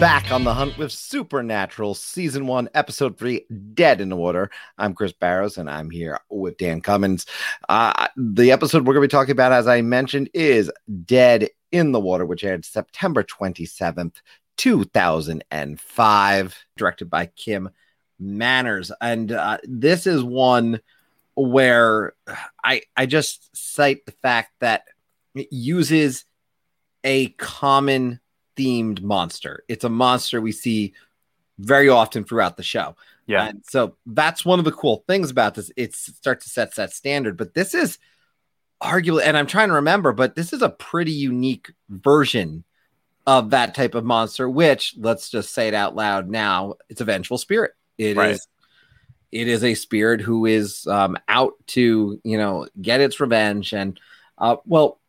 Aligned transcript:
back 0.00 0.30
on 0.30 0.44
the 0.44 0.54
hunt 0.54 0.78
with 0.78 0.92
Supernatural 0.92 1.92
Season 1.92 2.46
1, 2.46 2.68
Episode 2.72 3.18
3, 3.18 3.44
Dead 3.74 4.00
in 4.00 4.08
the 4.08 4.16
Water. 4.16 4.48
I'm 4.78 4.94
Chris 4.94 5.12
Barrows 5.12 5.58
and 5.58 5.68
I'm 5.68 5.90
here 5.90 6.20
with 6.30 6.56
Dan 6.56 6.80
Cummins. 6.80 7.26
Uh, 7.68 8.06
the 8.16 8.52
episode 8.52 8.86
we're 8.86 8.94
going 8.94 9.02
to 9.02 9.08
be 9.08 9.18
talking 9.18 9.32
about, 9.32 9.50
as 9.50 9.66
I 9.66 9.82
mentioned, 9.82 10.30
is 10.34 10.70
Dead 11.04 11.48
in 11.72 11.90
the 11.90 11.98
Water, 11.98 12.24
which 12.24 12.44
aired 12.44 12.64
September 12.64 13.24
27th, 13.24 14.22
2005, 14.56 16.64
directed 16.76 17.10
by 17.10 17.26
Kim 17.26 17.68
Manners. 18.20 18.92
And 19.00 19.32
uh, 19.32 19.58
this 19.64 20.06
is 20.06 20.22
one 20.22 20.78
where 21.34 22.12
I, 22.62 22.82
I 22.96 23.06
just 23.06 23.56
cite 23.56 24.06
the 24.06 24.12
fact 24.12 24.52
that 24.60 24.84
it 25.34 25.48
uses 25.50 26.24
a 27.02 27.30
common 27.30 28.20
themed 28.58 29.00
monster. 29.00 29.64
It's 29.68 29.84
a 29.84 29.88
monster 29.88 30.40
we 30.40 30.52
see 30.52 30.94
very 31.58 31.88
often 31.88 32.24
throughout 32.24 32.56
the 32.56 32.62
show. 32.62 32.96
Yeah. 33.26 33.46
And 33.46 33.62
so 33.68 33.96
that's 34.06 34.44
one 34.44 34.58
of 34.58 34.64
the 34.64 34.72
cool 34.72 35.04
things 35.06 35.30
about 35.30 35.54
this. 35.54 35.70
It 35.76 35.94
starts 35.94 36.44
to 36.44 36.50
set 36.50 36.74
that 36.76 36.92
standard, 36.92 37.36
but 37.36 37.54
this 37.54 37.74
is 37.74 37.98
arguably, 38.82 39.22
and 39.24 39.36
I'm 39.36 39.46
trying 39.46 39.68
to 39.68 39.74
remember, 39.74 40.12
but 40.12 40.34
this 40.34 40.52
is 40.52 40.62
a 40.62 40.70
pretty 40.70 41.12
unique 41.12 41.72
version 41.88 42.64
of 43.26 43.50
that 43.50 43.74
type 43.74 43.94
of 43.94 44.04
monster, 44.04 44.48
which 44.48 44.94
let's 44.96 45.28
just 45.28 45.52
say 45.52 45.68
it 45.68 45.74
out 45.74 45.94
loud 45.94 46.30
now. 46.30 46.74
It's 46.88 47.00
a 47.00 47.04
vengeful 47.04 47.38
spirit. 47.38 47.72
It 47.98 48.16
Right. 48.16 48.30
is. 48.32 48.46
It 49.30 49.46
is 49.46 49.62
a 49.62 49.74
spirit 49.74 50.22
who 50.22 50.46
is 50.46 50.86
um, 50.86 51.18
out 51.28 51.52
to, 51.68 52.18
you 52.24 52.38
know, 52.38 52.66
get 52.80 53.02
its 53.02 53.20
revenge. 53.20 53.74
And, 53.74 54.00
uh, 54.38 54.56
well, 54.64 55.00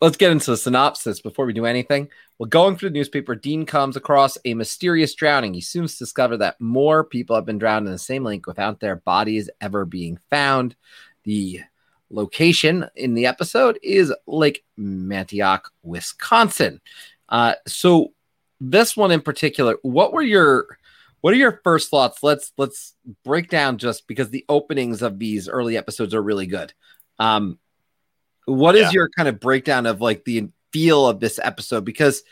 let's 0.00 0.16
get 0.16 0.32
into 0.32 0.50
the 0.50 0.56
synopsis 0.56 1.20
before 1.20 1.46
we 1.46 1.52
do 1.52 1.66
anything. 1.66 2.08
Well, 2.38 2.48
going 2.48 2.76
through 2.76 2.90
the 2.90 2.94
newspaper, 2.94 3.34
Dean 3.34 3.64
comes 3.64 3.96
across 3.96 4.36
a 4.44 4.54
mysterious 4.54 5.14
drowning. 5.14 5.54
He 5.54 5.60
soon 5.60 5.84
discovers 5.84 6.38
that 6.40 6.60
more 6.60 7.04
people 7.04 7.34
have 7.34 7.46
been 7.46 7.58
drowned 7.58 7.86
in 7.86 7.92
the 7.92 7.98
same 7.98 8.24
lake 8.24 8.46
without 8.46 8.80
their 8.80 8.96
bodies 8.96 9.48
ever 9.60 9.84
being 9.84 10.18
found. 10.28 10.76
The 11.24 11.62
location 12.10 12.86
in 12.94 13.14
the 13.14 13.26
episode 13.26 13.78
is 13.82 14.12
Lake 14.26 14.64
Manitoc, 14.76 15.72
Wisconsin. 15.82 16.80
Uh, 17.28 17.54
so 17.66 18.12
this 18.60 18.96
one 18.96 19.10
in 19.10 19.20
particular, 19.22 19.76
what 19.82 20.12
were 20.12 20.22
your 20.22 20.78
what 21.22 21.34
are 21.34 21.38
your 21.38 21.60
first 21.64 21.90
thoughts? 21.90 22.22
Let's 22.22 22.52
let's 22.56 22.94
break 23.24 23.48
down 23.48 23.78
just 23.78 24.06
because 24.06 24.30
the 24.30 24.44
openings 24.48 25.02
of 25.02 25.18
these 25.18 25.48
early 25.48 25.76
episodes 25.76 26.14
are 26.14 26.22
really 26.22 26.46
good. 26.46 26.72
Um, 27.18 27.58
what 28.46 28.74
is 28.74 28.84
Yeah. 28.84 28.90
your 28.92 29.08
kind 29.10 29.28
of 29.28 29.38
breakdown 29.38 29.86
of 29.86 30.00
like 30.00 30.24
the 30.24 30.48
feel 30.72 31.06
of 31.06 31.20
this 31.20 31.38
episode 31.42 31.84
because 31.84 32.22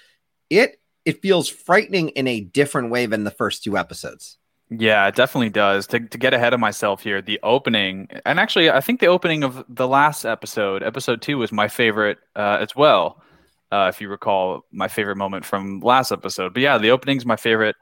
it 0.50 0.80
it 1.04 1.20
feels 1.20 1.48
frightening 1.48 2.08
in 2.10 2.26
a 2.26 2.40
different 2.40 2.90
way 2.90 3.04
than 3.06 3.24
the 3.24 3.30
first 3.30 3.62
two 3.62 3.76
episodes. 3.76 4.38
Yeah, 4.70 5.06
it 5.06 5.14
definitely 5.14 5.50
does. 5.50 5.86
To, 5.88 6.00
to 6.00 6.18
get 6.18 6.32
ahead 6.32 6.54
of 6.54 6.60
myself 6.60 7.02
here, 7.02 7.20
the 7.20 7.38
opening, 7.42 8.08
and 8.24 8.40
actually, 8.40 8.70
I 8.70 8.80
think 8.80 9.00
the 9.00 9.06
opening 9.08 9.44
of 9.44 9.62
the 9.68 9.86
last 9.86 10.24
episode, 10.24 10.82
episode 10.82 11.20
two, 11.20 11.36
was 11.36 11.52
my 11.52 11.68
favorite 11.68 12.16
uh, 12.34 12.56
as 12.60 12.74
well. 12.74 13.22
Uh, 13.70 13.90
if 13.92 14.00
you 14.00 14.08
recall, 14.08 14.62
my 14.72 14.88
favorite 14.88 15.16
moment 15.16 15.44
from 15.44 15.80
last 15.80 16.10
episode. 16.12 16.54
But 16.54 16.62
yeah, 16.62 16.78
the 16.78 16.90
opening's 16.90 17.26
my 17.26 17.36
favorite 17.36 17.76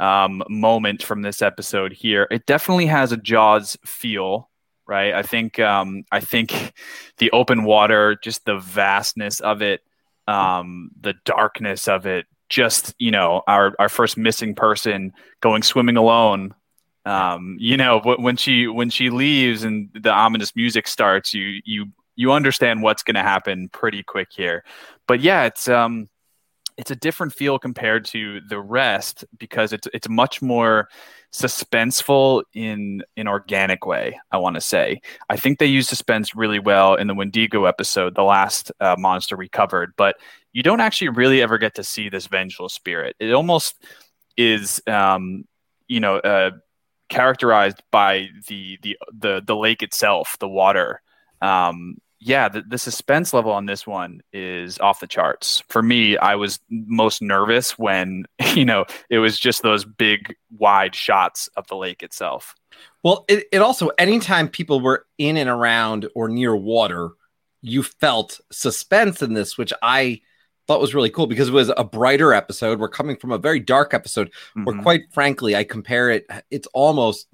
um, 0.00 0.42
moment 0.50 1.02
from 1.02 1.22
this 1.22 1.40
episode 1.40 1.92
here. 1.94 2.28
It 2.30 2.44
definitely 2.44 2.86
has 2.86 3.10
a 3.10 3.16
Jaws 3.16 3.78
feel, 3.84 4.50
right? 4.88 5.14
I 5.14 5.22
think, 5.22 5.60
um, 5.60 6.04
I 6.10 6.20
think 6.20 6.72
the 7.18 7.30
open 7.30 7.62
water, 7.62 8.18
just 8.20 8.44
the 8.44 8.58
vastness 8.58 9.38
of 9.38 9.62
it, 9.62 9.82
um, 10.26 10.90
the 11.00 11.14
darkness 11.24 11.86
of 11.86 12.06
it, 12.06 12.26
just 12.48 12.94
you 12.98 13.10
know, 13.10 13.42
our 13.46 13.74
our 13.78 13.88
first 13.88 14.16
missing 14.16 14.54
person 14.54 15.12
going 15.40 15.62
swimming 15.62 15.96
alone 15.96 16.54
um 17.08 17.56
you 17.58 17.76
know 17.76 18.00
when 18.18 18.36
she 18.36 18.66
when 18.66 18.90
she 18.90 19.08
leaves 19.08 19.64
and 19.64 19.88
the 19.94 20.10
ominous 20.12 20.54
music 20.54 20.86
starts 20.86 21.32
you 21.32 21.60
you 21.64 21.86
you 22.16 22.32
understand 22.32 22.82
what's 22.82 23.02
going 23.02 23.14
to 23.14 23.22
happen 23.22 23.68
pretty 23.70 24.02
quick 24.02 24.28
here 24.30 24.62
but 25.06 25.20
yeah 25.20 25.44
it's 25.44 25.68
um 25.68 26.08
it's 26.78 26.90
a 26.90 26.96
different 26.96 27.34
feel 27.34 27.58
compared 27.58 28.04
to 28.06 28.40
the 28.48 28.60
rest 28.60 29.24
because 29.36 29.72
it's 29.72 29.86
it's 29.92 30.08
much 30.08 30.40
more 30.40 30.88
suspenseful 31.32 32.42
in 32.54 33.02
an 33.18 33.28
organic 33.28 33.84
way 33.84 34.18
i 34.32 34.38
want 34.38 34.54
to 34.54 34.60
say 34.60 34.98
i 35.28 35.36
think 35.36 35.58
they 35.58 35.66
use 35.66 35.86
suspense 35.86 36.34
really 36.34 36.58
well 36.58 36.94
in 36.94 37.06
the 37.06 37.14
wendigo 37.14 37.66
episode 37.66 38.14
the 38.14 38.22
last 38.22 38.72
uh, 38.80 38.96
monster 38.98 39.36
we 39.36 39.48
covered 39.48 39.92
but 39.98 40.16
you 40.54 40.62
don't 40.62 40.80
actually 40.80 41.10
really 41.10 41.42
ever 41.42 41.58
get 41.58 41.74
to 41.74 41.84
see 41.84 42.08
this 42.08 42.26
vengeful 42.28 42.68
spirit 42.68 43.14
it 43.18 43.32
almost 43.32 43.74
is 44.38 44.80
um 44.86 45.44
you 45.86 46.00
know 46.00 46.16
uh 46.18 46.50
characterized 47.08 47.82
by 47.90 48.28
the 48.46 48.78
the 48.82 48.98
the 49.12 49.42
the 49.44 49.56
lake 49.56 49.82
itself, 49.82 50.36
the 50.40 50.48
water. 50.48 51.00
Um, 51.40 51.98
yeah, 52.20 52.48
the, 52.48 52.62
the 52.62 52.78
suspense 52.78 53.32
level 53.32 53.52
on 53.52 53.66
this 53.66 53.86
one 53.86 54.20
is 54.32 54.78
off 54.80 55.00
the 55.00 55.06
charts. 55.06 55.62
For 55.68 55.82
me, 55.82 56.16
I 56.18 56.34
was 56.34 56.58
most 56.68 57.22
nervous 57.22 57.78
when 57.78 58.24
you 58.54 58.64
know 58.64 58.86
it 59.10 59.18
was 59.18 59.38
just 59.38 59.62
those 59.62 59.84
big 59.84 60.34
wide 60.56 60.94
shots 60.94 61.48
of 61.56 61.66
the 61.68 61.76
lake 61.76 62.02
itself. 62.02 62.54
Well, 63.04 63.24
it, 63.28 63.46
it 63.52 63.58
also 63.58 63.90
anytime 63.98 64.48
people 64.48 64.80
were 64.80 65.06
in 65.18 65.36
and 65.36 65.48
around 65.48 66.08
or 66.14 66.28
near 66.28 66.54
water, 66.56 67.10
you 67.62 67.82
felt 67.82 68.40
suspense 68.50 69.22
in 69.22 69.34
this, 69.34 69.56
which 69.56 69.72
I 69.82 70.20
thought 70.66 70.80
was 70.80 70.94
really 70.94 71.10
cool 71.10 71.26
because 71.26 71.48
it 71.48 71.54
was 71.54 71.72
a 71.76 71.84
brighter 71.84 72.34
episode. 72.34 72.78
We're 72.78 72.88
coming 72.88 73.16
from 73.16 73.32
a 73.32 73.38
very 73.38 73.58
dark 73.58 73.94
episode 73.94 74.30
where 74.54 74.76
Mhm. 74.76 74.82
quite 74.82 75.00
frankly, 75.12 75.56
I 75.56 75.64
compare 75.64 76.10
it, 76.10 76.26
it's 76.50 76.68
almost 76.74 77.26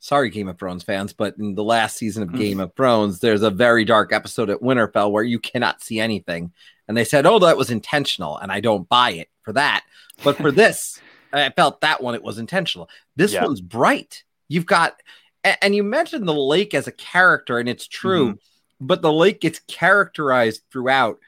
sorry, 0.00 0.30
Game 0.30 0.48
of 0.48 0.58
Thrones 0.58 0.82
fans, 0.82 1.12
but 1.12 1.36
in 1.38 1.54
the 1.54 1.62
last 1.64 1.96
season 1.96 2.22
of 2.22 2.30
Mm. 2.30 2.38
Game 2.38 2.60
of 2.60 2.74
Thrones, 2.74 3.20
there's 3.20 3.42
a 3.42 3.50
very 3.50 3.84
dark 3.84 4.12
episode 4.12 4.50
at 4.50 4.60
Winterfell 4.60 5.10
where 5.12 5.22
you 5.22 5.38
cannot 5.38 5.82
see 5.82 6.00
anything. 6.00 6.52
And 6.88 6.96
they 6.96 7.04
said, 7.04 7.26
Oh, 7.26 7.38
that 7.40 7.56
was 7.56 7.70
intentional, 7.70 8.36
and 8.38 8.50
I 8.50 8.60
don't 8.60 8.88
buy 8.88 9.12
it 9.12 9.28
for 9.42 9.52
that. 9.52 9.84
But 10.24 10.36
for 10.36 10.50
this, 10.50 11.00
I 11.32 11.50
felt 11.50 11.82
that 11.82 12.02
one 12.02 12.14
it 12.16 12.22
was 12.22 12.38
intentional. 12.38 12.88
This 13.14 13.32
Yeah. 13.32 13.44
one's 13.44 13.60
bright. 13.60 14.24
You've 14.48 14.66
got 14.66 15.00
and 15.44 15.74
you 15.74 15.82
mentioned 15.82 16.28
the 16.28 16.34
lake 16.34 16.74
as 16.74 16.86
a 16.86 16.92
character, 16.92 17.58
and 17.58 17.68
it's 17.68 17.86
true, 17.86 18.38
but 18.80 19.00
the 19.00 19.12
lake 19.12 19.40
gets 19.40 19.60
characterized 19.68 20.62
throughout 20.70 21.18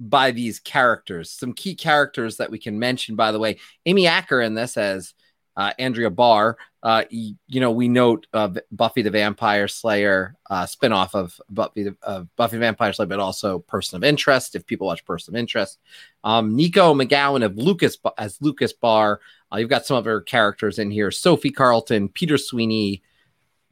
by 0.00 0.30
these 0.30 0.58
characters. 0.58 1.30
Some 1.30 1.52
key 1.52 1.74
characters 1.74 2.38
that 2.38 2.50
we 2.50 2.58
can 2.58 2.78
mention, 2.78 3.14
by 3.16 3.30
the 3.32 3.38
way, 3.38 3.58
Amy 3.86 4.06
Acker 4.06 4.40
in 4.40 4.54
this 4.54 4.76
as 4.76 5.14
uh, 5.56 5.72
Andrea 5.78 6.10
Barr. 6.10 6.56
Uh, 6.82 7.04
you 7.10 7.60
know, 7.60 7.70
we 7.70 7.88
note 7.88 8.26
uh, 8.32 8.48
Buffy 8.72 9.02
the 9.02 9.10
Vampire 9.10 9.68
Slayer 9.68 10.34
uh, 10.48 10.64
spinoff 10.64 11.14
of 11.14 11.38
Buffy 11.50 11.92
of 12.02 12.34
Buffy 12.36 12.56
the 12.56 12.60
Vampire 12.60 12.92
Slayer, 12.92 13.06
but 13.06 13.20
also 13.20 13.58
Person 13.58 13.96
of 13.96 14.04
Interest. 14.04 14.54
If 14.54 14.64
people 14.64 14.86
watch 14.86 15.04
Person 15.04 15.34
of 15.34 15.38
Interest, 15.38 15.78
um, 16.24 16.56
Nico 16.56 16.94
McEown 16.94 17.44
of 17.44 17.56
Lucas 17.56 17.98
as 18.16 18.40
Lucas 18.40 18.72
Barr. 18.72 19.20
Uh, 19.52 19.58
you've 19.58 19.68
got 19.68 19.84
some 19.84 19.98
other 19.98 20.22
characters 20.22 20.78
in 20.78 20.90
here: 20.90 21.10
Sophie 21.10 21.50
Carlton, 21.50 22.08
Peter 22.08 22.38
Sweeney, 22.38 23.02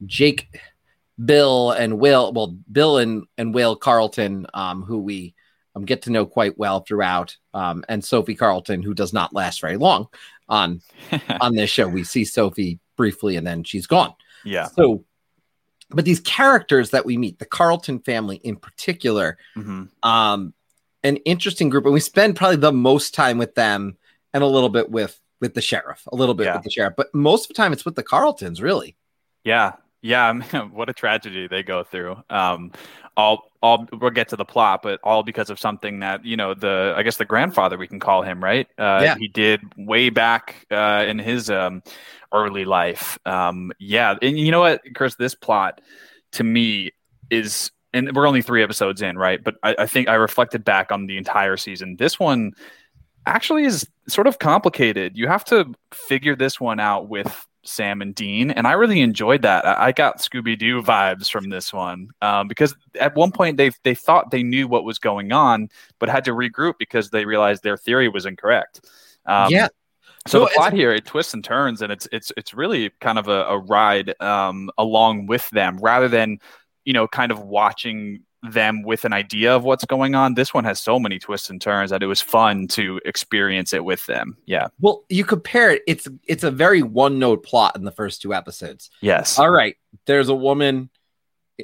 Jake, 0.05 0.59
Bill, 1.23 1.71
and 1.71 1.99
Will. 1.99 2.31
Well, 2.31 2.57
Bill 2.71 2.99
and 2.99 3.25
and 3.39 3.55
Will 3.55 3.75
Carlton, 3.75 4.45
um, 4.53 4.83
who 4.83 4.99
we 4.99 5.33
um, 5.75 5.83
get 5.83 6.03
to 6.03 6.11
know 6.11 6.27
quite 6.27 6.59
well 6.59 6.81
throughout, 6.81 7.35
um, 7.55 7.83
and 7.89 8.05
Sophie 8.05 8.35
Carlton, 8.35 8.83
who 8.83 8.93
does 8.93 9.13
not 9.13 9.33
last 9.33 9.61
very 9.61 9.77
long 9.77 10.09
on 10.49 10.81
on 11.41 11.55
this 11.55 11.69
show. 11.69 11.87
We 11.87 12.03
see 12.03 12.25
Sophie 12.25 12.79
briefly, 12.97 13.35
and 13.37 13.45
then 13.47 13.63
she's 13.63 13.87
gone. 13.87 14.13
yeah. 14.43 14.65
So, 14.65 15.05
but 15.89 16.05
these 16.05 16.19
characters 16.19 16.91
that 16.91 17.05
we 17.05 17.17
meet, 17.17 17.39
the 17.39 17.45
Carlton 17.45 17.99
family 17.99 18.37
in 18.37 18.55
particular, 18.57 19.37
hmm 19.55 19.83
um, 20.03 20.53
an 21.03 21.15
interesting 21.17 21.69
group, 21.69 21.85
and 21.85 21.93
we 21.93 22.01
spend 22.01 22.35
probably 22.35 22.57
the 22.57 22.73
most 22.73 23.13
time 23.13 23.37
with 23.37 23.55
them, 23.55 23.97
and 24.33 24.43
a 24.43 24.47
little 24.47 24.69
bit 24.69 24.89
with 24.91 25.17
with 25.39 25.53
the 25.53 25.61
sheriff, 25.61 26.03
a 26.11 26.15
little 26.15 26.35
bit 26.35 26.45
Yeah. 26.45 26.55
with 26.55 26.63
the 26.63 26.69
sheriff, 26.71 26.95
but 26.97 27.13
most 27.15 27.43
of 27.45 27.47
the 27.49 27.53
time 27.53 27.71
it's 27.71 27.85
with 27.85 27.95
the 27.95 28.03
Carltons, 28.03 28.61
really. 28.61 28.97
Yeah, 29.45 29.73
yeah. 30.01 30.33
Man, 30.33 30.69
what 30.73 30.89
a 30.89 30.93
tragedy 30.93 31.47
they 31.47 31.63
go 31.63 31.85
through. 31.85 32.17
Um, 32.29 32.73
all, 33.19 33.51
all. 33.61 33.87
We'll 33.91 34.11
get 34.11 34.29
to 34.29 34.35
the 34.35 34.45
plot, 34.45 34.81
but 34.81 34.99
all 35.03 35.23
because 35.23 35.49
of 35.49 35.59
something 35.59 35.99
that 35.99 36.25
you 36.25 36.37
know 36.37 36.53
the. 36.53 36.93
I 36.95 37.03
guess 37.03 37.17
the 37.17 37.25
grandfather 37.25 37.77
we 37.77 37.87
can 37.87 37.99
call 37.99 38.21
him, 38.23 38.43
right? 38.43 38.67
Uh, 38.77 39.01
Yeah. 39.03 39.15
He 39.17 39.27
did 39.27 39.61
way 39.77 40.09
back 40.09 40.65
uh, 40.71 41.05
in 41.07 41.19
his 41.19 41.49
um, 41.49 41.83
early 42.33 42.65
life. 42.65 43.17
Um, 43.25 43.71
yeah, 43.79 44.15
and 44.21 44.37
you 44.39 44.51
know 44.51 44.61
what, 44.61 44.81
Chris? 44.95 45.15
This 45.15 45.35
plot 45.35 45.81
to 46.33 46.43
me 46.43 46.91
is, 47.29 47.71
and 47.93 48.15
we're 48.15 48.27
only 48.27 48.41
three 48.41 48.63
episodes 48.63 49.01
in, 49.01 49.17
right? 49.17 49.43
But 49.43 49.55
I, 49.63 49.75
I 49.79 49.85
think 49.85 50.07
I 50.07 50.15
reflected 50.15 50.63
back 50.63 50.91
on 50.91 51.07
the 51.07 51.17
entire 51.17 51.57
season. 51.57 51.95
This 51.97 52.19
one 52.19 52.53
actually 53.25 53.65
is 53.65 53.87
sort 54.07 54.27
of 54.27 54.39
complicated. 54.39 55.17
You 55.17 55.27
have 55.27 55.43
to 55.45 55.73
figure 55.91 56.35
this 56.35 56.59
one 56.59 56.79
out 56.79 57.09
with 57.09 57.45
Sam 57.69 58.01
and 58.01 58.15
Dean, 58.15 58.51
and 58.51 58.67
I 58.67 58.73
really 58.73 59.01
enjoyed 59.01 59.43
that. 59.43 59.65
I, 59.65 59.91
got 59.91 60.19
Scooby 60.19 60.57
Doo 60.57 60.81
vibes 60.81 61.29
from 61.29 61.49
this 61.49 61.71
one 61.71 62.09
um, 62.21 62.47
because 62.47 62.75
at 62.99 63.15
one 63.15 63.31
point 63.31 63.57
they 63.57 63.71
they 63.83 63.95
thought 63.95 64.31
they 64.31 64.43
knew 64.43 64.67
what 64.67 64.83
was 64.83 64.99
going 64.99 65.31
on, 65.31 65.69
but 65.99 66.09
had 66.09 66.25
to 66.25 66.31
regroup 66.31 66.75
because 66.79 67.09
they 67.09 67.25
realized 67.25 67.63
their 67.63 67.77
theory 67.77 68.09
was 68.09 68.25
incorrect. 68.25 68.87
Um, 69.25 69.51
yeah. 69.51 69.67
So 70.27 70.41
the 70.41 70.51
plot 70.53 70.73
here 70.73 70.93
it 70.93 71.05
twists 71.05 71.33
and 71.33 71.43
turns, 71.43 71.81
and 71.81 71.91
it's 71.91 72.07
it's 72.11 72.31
it's 72.35 72.53
really 72.53 72.91
kind 72.99 73.17
of 73.17 73.27
a, 73.27 73.43
a 73.45 73.57
ride 73.57 74.13
um, 74.21 74.69
along 74.77 75.27
with 75.27 75.49
them, 75.51 75.77
rather 75.77 76.07
than 76.07 76.39
you 76.85 76.93
know 76.93 77.07
kind 77.07 77.31
of 77.31 77.39
watching 77.39 78.23
them 78.43 78.83
with 78.83 79.05
an 79.05 79.13
idea 79.13 79.55
of 79.55 79.63
what's 79.63 79.85
going 79.85 80.15
on. 80.15 80.33
This 80.33 80.53
one 80.53 80.63
has 80.63 80.79
so 80.79 80.99
many 80.99 81.19
twists 81.19 81.49
and 81.49 81.61
turns 81.61 81.91
that 81.91 82.01
it 82.01 82.07
was 82.07 82.21
fun 82.21 82.67
to 82.69 82.99
experience 83.05 83.73
it 83.73 83.83
with 83.83 84.05
them. 84.05 84.37
Yeah. 84.45 84.67
Well, 84.79 85.03
you 85.09 85.25
compare 85.25 85.71
it, 85.71 85.81
it's 85.87 86.07
it's 86.27 86.43
a 86.43 86.51
very 86.51 86.81
one 86.81 87.19
note 87.19 87.43
plot 87.43 87.75
in 87.75 87.83
the 87.83 87.91
first 87.91 88.21
two 88.21 88.33
episodes. 88.33 88.89
Yes. 89.01 89.37
All 89.37 89.49
right. 89.49 89.75
There's 90.05 90.29
a 90.29 90.35
woman 90.35 90.89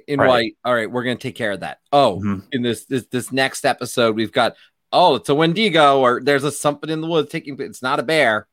in 0.08 0.20
right. 0.20 0.28
white. 0.28 0.58
All 0.64 0.74
right, 0.74 0.92
we're 0.92 1.04
gonna 1.04 1.16
take 1.16 1.36
care 1.36 1.52
of 1.52 1.62
that. 1.62 1.80
Oh, 1.92 2.18
mm-hmm. 2.18 2.40
in 2.52 2.62
this 2.62 2.86
this 2.86 3.06
this 3.08 3.32
next 3.32 3.66
episode, 3.66 4.16
we've 4.16 4.32
got 4.32 4.56
oh, 4.92 5.16
it's 5.16 5.30
a 5.30 5.36
Wendigo, 5.36 6.00
or 6.00 6.22
there's 6.22 6.44
a 6.44 6.52
something 6.52 6.90
in 6.90 7.02
the 7.02 7.08
woods 7.08 7.30
taking 7.30 7.60
it's 7.60 7.82
not 7.82 8.00
a 8.00 8.04
bear. 8.04 8.48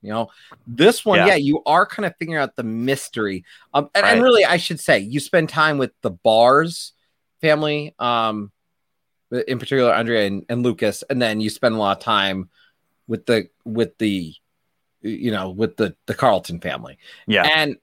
You 0.00 0.10
know, 0.10 0.30
this 0.66 1.04
one, 1.04 1.18
yeah, 1.18 1.26
yeah 1.26 1.34
you 1.36 1.62
are 1.64 1.86
kind 1.86 2.06
of 2.06 2.14
figuring 2.18 2.42
out 2.42 2.56
the 2.56 2.64
mystery. 2.64 3.44
Um, 3.72 3.88
and, 3.94 4.02
right. 4.02 4.14
and 4.14 4.22
really, 4.22 4.44
I 4.44 4.56
should 4.56 4.80
say, 4.80 4.98
you 4.98 5.20
spend 5.20 5.48
time 5.48 5.78
with 5.78 5.92
the 6.02 6.10
Barrs 6.10 6.92
family, 7.42 7.94
um, 7.98 8.50
in 9.30 9.58
particular 9.58 9.92
Andrea 9.92 10.26
and, 10.26 10.46
and 10.48 10.62
Lucas, 10.62 11.04
and 11.10 11.20
then 11.20 11.40
you 11.40 11.50
spend 11.50 11.74
a 11.74 11.78
lot 11.78 11.98
of 11.98 12.02
time 12.02 12.48
with 13.06 13.26
the 13.26 13.48
with 13.64 13.98
the 13.98 14.34
you 15.02 15.30
know 15.30 15.50
with 15.50 15.76
the 15.76 15.94
the 16.06 16.14
Carlton 16.14 16.60
family. 16.60 16.98
Yeah, 17.26 17.42
and 17.44 17.76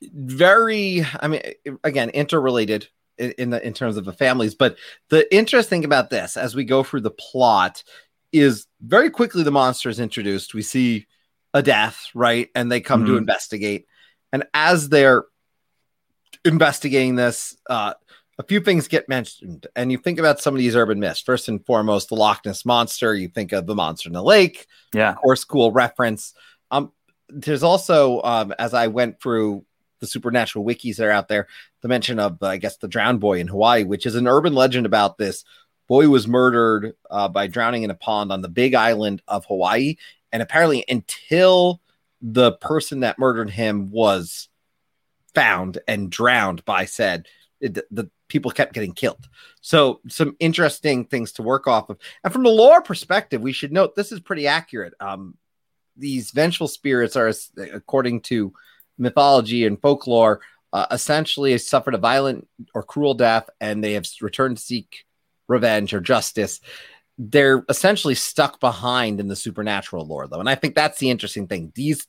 very, 0.00 1.04
I 1.20 1.28
mean, 1.28 1.42
again, 1.84 2.10
interrelated 2.10 2.88
in, 3.18 3.50
the 3.50 3.64
in 3.66 3.74
terms 3.74 3.96
of 3.96 4.04
the 4.04 4.12
families. 4.12 4.54
But 4.54 4.76
the 5.08 5.32
interesting 5.34 5.84
about 5.84 6.10
this, 6.10 6.36
as 6.36 6.54
we 6.54 6.64
go 6.64 6.82
through 6.82 7.02
the 7.02 7.10
plot, 7.10 7.84
is 8.32 8.66
very 8.80 9.10
quickly 9.10 9.42
the 9.42 9.50
monster 9.50 9.88
is 9.88 10.00
introduced. 10.00 10.54
We 10.54 10.62
see 10.62 11.06
a 11.52 11.62
death, 11.62 12.06
right, 12.14 12.48
and 12.54 12.70
they 12.70 12.80
come 12.80 13.02
mm-hmm. 13.02 13.12
to 13.12 13.18
investigate. 13.18 13.86
And 14.32 14.44
as 14.54 14.88
they're 14.88 15.24
investigating 16.44 17.16
this, 17.16 17.56
uh, 17.68 17.94
a 18.40 18.42
few 18.42 18.58
things 18.58 18.88
get 18.88 19.06
mentioned, 19.06 19.66
and 19.76 19.92
you 19.92 19.98
think 19.98 20.18
about 20.18 20.40
some 20.40 20.54
of 20.54 20.58
these 20.58 20.74
urban 20.74 20.98
myths. 20.98 21.20
First 21.20 21.48
and 21.48 21.64
foremost, 21.66 22.08
the 22.08 22.14
Loch 22.14 22.44
Ness 22.46 22.64
monster. 22.64 23.14
You 23.14 23.28
think 23.28 23.52
of 23.52 23.66
the 23.66 23.74
monster 23.74 24.08
in 24.08 24.14
the 24.14 24.22
lake. 24.22 24.66
Yeah, 24.94 25.10
of 25.10 25.16
course, 25.16 25.44
cool 25.44 25.72
reference. 25.72 26.32
Um, 26.70 26.90
there's 27.28 27.62
also, 27.62 28.22
um, 28.22 28.54
as 28.58 28.72
I 28.72 28.86
went 28.86 29.20
through 29.20 29.66
the 29.98 30.06
supernatural 30.06 30.64
wikis 30.64 30.96
that 30.96 31.06
are 31.06 31.10
out 31.10 31.28
there, 31.28 31.48
the 31.82 31.88
mention 31.88 32.18
of, 32.18 32.42
uh, 32.42 32.46
I 32.46 32.56
guess, 32.56 32.78
the 32.78 32.88
drowned 32.88 33.20
boy 33.20 33.40
in 33.40 33.46
Hawaii, 33.46 33.84
which 33.84 34.06
is 34.06 34.14
an 34.14 34.26
urban 34.26 34.54
legend 34.54 34.86
about 34.86 35.18
this 35.18 35.44
boy 35.86 36.08
was 36.08 36.26
murdered 36.26 36.94
uh, 37.10 37.28
by 37.28 37.46
drowning 37.46 37.82
in 37.82 37.90
a 37.90 37.94
pond 37.94 38.32
on 38.32 38.40
the 38.40 38.48
Big 38.48 38.74
Island 38.74 39.20
of 39.28 39.44
Hawaii, 39.44 39.96
and 40.32 40.42
apparently, 40.42 40.82
until 40.88 41.82
the 42.22 42.52
person 42.52 43.00
that 43.00 43.18
murdered 43.18 43.50
him 43.50 43.90
was 43.90 44.48
found 45.34 45.78
and 45.86 46.10
drowned 46.10 46.64
by 46.64 46.86
said 46.86 47.26
it, 47.60 47.74
the 47.90 48.10
people 48.30 48.50
kept 48.50 48.72
getting 48.72 48.94
killed. 48.94 49.28
So 49.60 50.00
some 50.08 50.36
interesting 50.40 51.04
things 51.04 51.32
to 51.32 51.42
work 51.42 51.66
off 51.66 51.90
of. 51.90 51.98
And 52.24 52.32
from 52.32 52.44
the 52.44 52.50
lore 52.50 52.80
perspective, 52.80 53.42
we 53.42 53.52
should 53.52 53.72
note 53.72 53.94
this 53.94 54.12
is 54.12 54.20
pretty 54.20 54.46
accurate. 54.46 54.94
Um, 55.00 55.36
these 55.96 56.30
vengeful 56.30 56.68
spirits 56.68 57.16
are, 57.16 57.30
according 57.74 58.22
to 58.22 58.54
mythology 58.96 59.66
and 59.66 59.80
folklore, 59.80 60.40
uh, 60.72 60.86
essentially 60.90 61.58
suffered 61.58 61.94
a 61.94 61.98
violent 61.98 62.48
or 62.74 62.82
cruel 62.82 63.14
death, 63.14 63.50
and 63.60 63.84
they 63.84 63.94
have 63.94 64.06
returned 64.22 64.56
to 64.56 64.62
seek 64.62 65.04
revenge 65.48 65.92
or 65.92 66.00
justice. 66.00 66.60
They're 67.18 67.64
essentially 67.68 68.14
stuck 68.14 68.60
behind 68.60 69.20
in 69.20 69.28
the 69.28 69.36
supernatural 69.36 70.06
lore, 70.06 70.28
though, 70.28 70.40
and 70.40 70.48
I 70.48 70.54
think 70.54 70.74
that's 70.74 70.98
the 70.98 71.10
interesting 71.10 71.48
thing. 71.48 71.72
These 71.74 72.06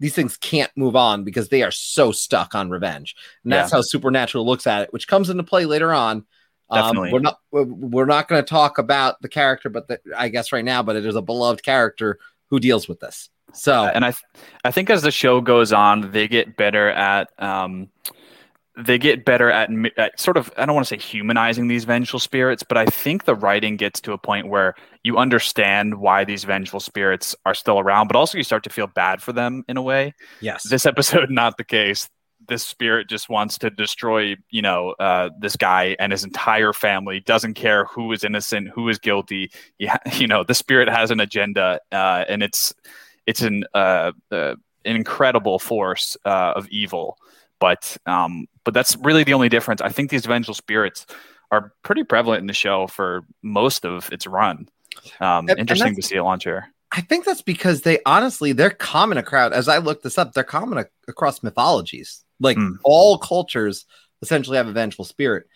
these 0.00 0.14
things 0.14 0.36
can't 0.36 0.70
move 0.76 0.96
on 0.96 1.24
because 1.24 1.48
they 1.48 1.62
are 1.62 1.70
so 1.70 2.12
stuck 2.12 2.54
on 2.54 2.70
revenge. 2.70 3.16
And 3.42 3.52
that's 3.52 3.72
yeah. 3.72 3.78
how 3.78 3.82
Supernatural 3.82 4.46
looks 4.46 4.66
at 4.66 4.82
it, 4.82 4.92
which 4.92 5.08
comes 5.08 5.30
into 5.30 5.42
play 5.42 5.64
later 5.66 5.92
on. 5.92 6.24
Um, 6.70 6.96
we're 6.96 7.20
not 7.20 7.38
we're 7.50 8.04
not 8.04 8.28
going 8.28 8.42
to 8.42 8.48
talk 8.48 8.76
about 8.76 9.22
the 9.22 9.28
character, 9.28 9.70
but 9.70 9.88
the, 9.88 10.00
I 10.14 10.28
guess 10.28 10.52
right 10.52 10.64
now, 10.64 10.82
but 10.82 10.96
it 10.96 11.06
is 11.06 11.16
a 11.16 11.22
beloved 11.22 11.62
character 11.62 12.18
who 12.50 12.60
deals 12.60 12.86
with 12.86 13.00
this. 13.00 13.30
So, 13.54 13.86
and 13.86 14.04
I, 14.04 14.10
th- 14.10 14.24
I 14.64 14.70
think 14.70 14.90
as 14.90 15.00
the 15.00 15.10
show 15.10 15.40
goes 15.40 15.72
on, 15.72 16.12
they 16.12 16.28
get 16.28 16.56
better 16.56 16.90
at 16.90 17.30
um, 17.38 17.88
they 18.78 18.98
get 18.98 19.24
better 19.24 19.50
at, 19.50 19.70
at, 19.96 20.18
sort 20.20 20.36
of 20.36 20.52
I 20.56 20.64
don't 20.64 20.74
want 20.74 20.86
to 20.86 20.94
say 20.96 21.02
humanizing 21.02 21.66
these 21.66 21.84
vengeful 21.84 22.20
spirits, 22.20 22.62
but 22.62 22.78
I 22.78 22.86
think 22.86 23.24
the 23.24 23.34
writing 23.34 23.76
gets 23.76 24.00
to 24.02 24.12
a 24.12 24.18
point 24.18 24.48
where 24.48 24.74
you 25.02 25.18
understand 25.18 25.96
why 25.96 26.24
these 26.24 26.44
vengeful 26.44 26.78
spirits 26.78 27.34
are 27.44 27.54
still 27.54 27.80
around, 27.80 28.06
but 28.06 28.16
also 28.16 28.38
you 28.38 28.44
start 28.44 28.62
to 28.64 28.70
feel 28.70 28.86
bad 28.86 29.20
for 29.20 29.32
them 29.32 29.64
in 29.68 29.76
a 29.76 29.82
way. 29.82 30.14
Yes. 30.40 30.68
This 30.68 30.86
episode 30.86 31.30
not 31.30 31.56
the 31.56 31.64
case. 31.64 32.08
This 32.46 32.64
spirit 32.64 33.08
just 33.08 33.28
wants 33.28 33.58
to 33.58 33.70
destroy, 33.70 34.36
you 34.50 34.62
know, 34.62 34.94
uh, 35.00 35.30
this 35.38 35.56
guy 35.56 35.96
and 35.98 36.12
his 36.12 36.24
entire 36.24 36.72
family. 36.72 37.20
Doesn't 37.20 37.54
care 37.54 37.84
who 37.86 38.12
is 38.12 38.22
innocent, 38.22 38.68
who 38.68 38.88
is 38.88 38.98
guilty. 38.98 39.50
Yeah, 39.78 39.96
you 40.12 40.28
know, 40.28 40.44
the 40.44 40.54
spirit 40.54 40.88
has 40.88 41.10
an 41.10 41.20
agenda, 41.20 41.80
uh, 41.90 42.24
and 42.28 42.42
it's 42.42 42.72
it's 43.26 43.42
an 43.42 43.64
uh, 43.74 44.12
uh 44.30 44.54
an 44.84 44.96
incredible 44.96 45.58
force 45.58 46.16
uh, 46.24 46.52
of 46.54 46.68
evil 46.68 47.18
but 47.60 47.96
um, 48.06 48.46
but 48.64 48.74
that's 48.74 48.96
really 48.96 49.24
the 49.24 49.34
only 49.34 49.48
difference. 49.48 49.80
I 49.80 49.88
think 49.88 50.10
these 50.10 50.26
vengeful 50.26 50.54
spirits 50.54 51.06
are 51.50 51.72
pretty 51.82 52.04
prevalent 52.04 52.40
in 52.40 52.46
the 52.46 52.52
show 52.52 52.86
for 52.86 53.22
most 53.42 53.84
of 53.84 54.10
its 54.12 54.26
run. 54.26 54.68
Um, 55.20 55.48
and, 55.48 55.58
interesting 55.58 55.88
and 55.88 55.96
to 55.96 56.02
see 56.02 56.16
a 56.16 56.24
launch 56.24 56.44
here. 56.44 56.68
I 56.90 57.02
think 57.02 57.24
that's 57.24 57.42
because 57.42 57.82
they 57.82 57.98
honestly 58.06 58.52
they're 58.52 58.70
common 58.70 59.18
across. 59.18 59.52
As 59.52 59.68
I 59.68 59.78
look 59.78 60.02
this 60.02 60.18
up, 60.18 60.32
they're 60.32 60.44
common 60.44 60.84
across 61.06 61.42
mythologies. 61.42 62.24
Like 62.40 62.56
mm. 62.56 62.76
all 62.84 63.18
cultures 63.18 63.84
essentially 64.22 64.56
have 64.56 64.68
a 64.68 64.72
vengeful 64.72 65.04
spirit. 65.04 65.46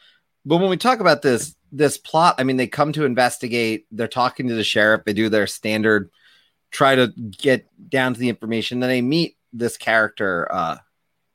But 0.44 0.58
when 0.58 0.70
we 0.70 0.76
talk 0.76 1.00
about 1.00 1.22
this 1.22 1.54
this 1.70 1.96
plot, 1.96 2.34
I 2.38 2.44
mean, 2.44 2.56
they 2.56 2.66
come 2.66 2.92
to 2.92 3.04
investigate. 3.04 3.86
They're 3.90 4.08
talking 4.08 4.48
to 4.48 4.54
the 4.54 4.64
sheriff. 4.64 5.04
They 5.04 5.14
do 5.14 5.28
their 5.28 5.46
standard, 5.46 6.10
try 6.70 6.94
to 6.96 7.08
get 7.08 7.66
down 7.88 8.14
to 8.14 8.20
the 8.20 8.28
information. 8.28 8.80
Then 8.80 8.90
they 8.90 9.02
meet 9.02 9.36
this 9.52 9.76
character, 9.76 10.48
uh, 10.52 10.76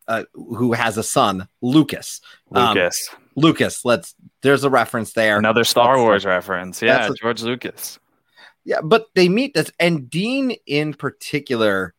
uh, 0.07 0.23
who 0.33 0.73
has 0.73 0.97
a 0.97 1.03
son, 1.03 1.47
Lucas. 1.61 2.21
Um, 2.53 2.75
Lucas. 2.75 3.09
Um, 3.11 3.19
Lucas. 3.35 3.85
Let's. 3.85 4.15
There's 4.41 4.63
a 4.63 4.69
reference 4.69 5.13
there. 5.13 5.37
Another 5.37 5.63
Star 5.63 5.97
Wars 5.97 6.25
reference. 6.25 6.81
Yeah, 6.81 7.07
a, 7.07 7.13
George 7.13 7.41
Lucas. 7.43 7.99
Yeah, 8.63 8.81
but 8.81 9.07
they 9.15 9.29
meet 9.29 9.53
this, 9.53 9.71
and 9.79 10.09
Dean 10.09 10.51
in 10.65 10.93
particular 10.93 11.93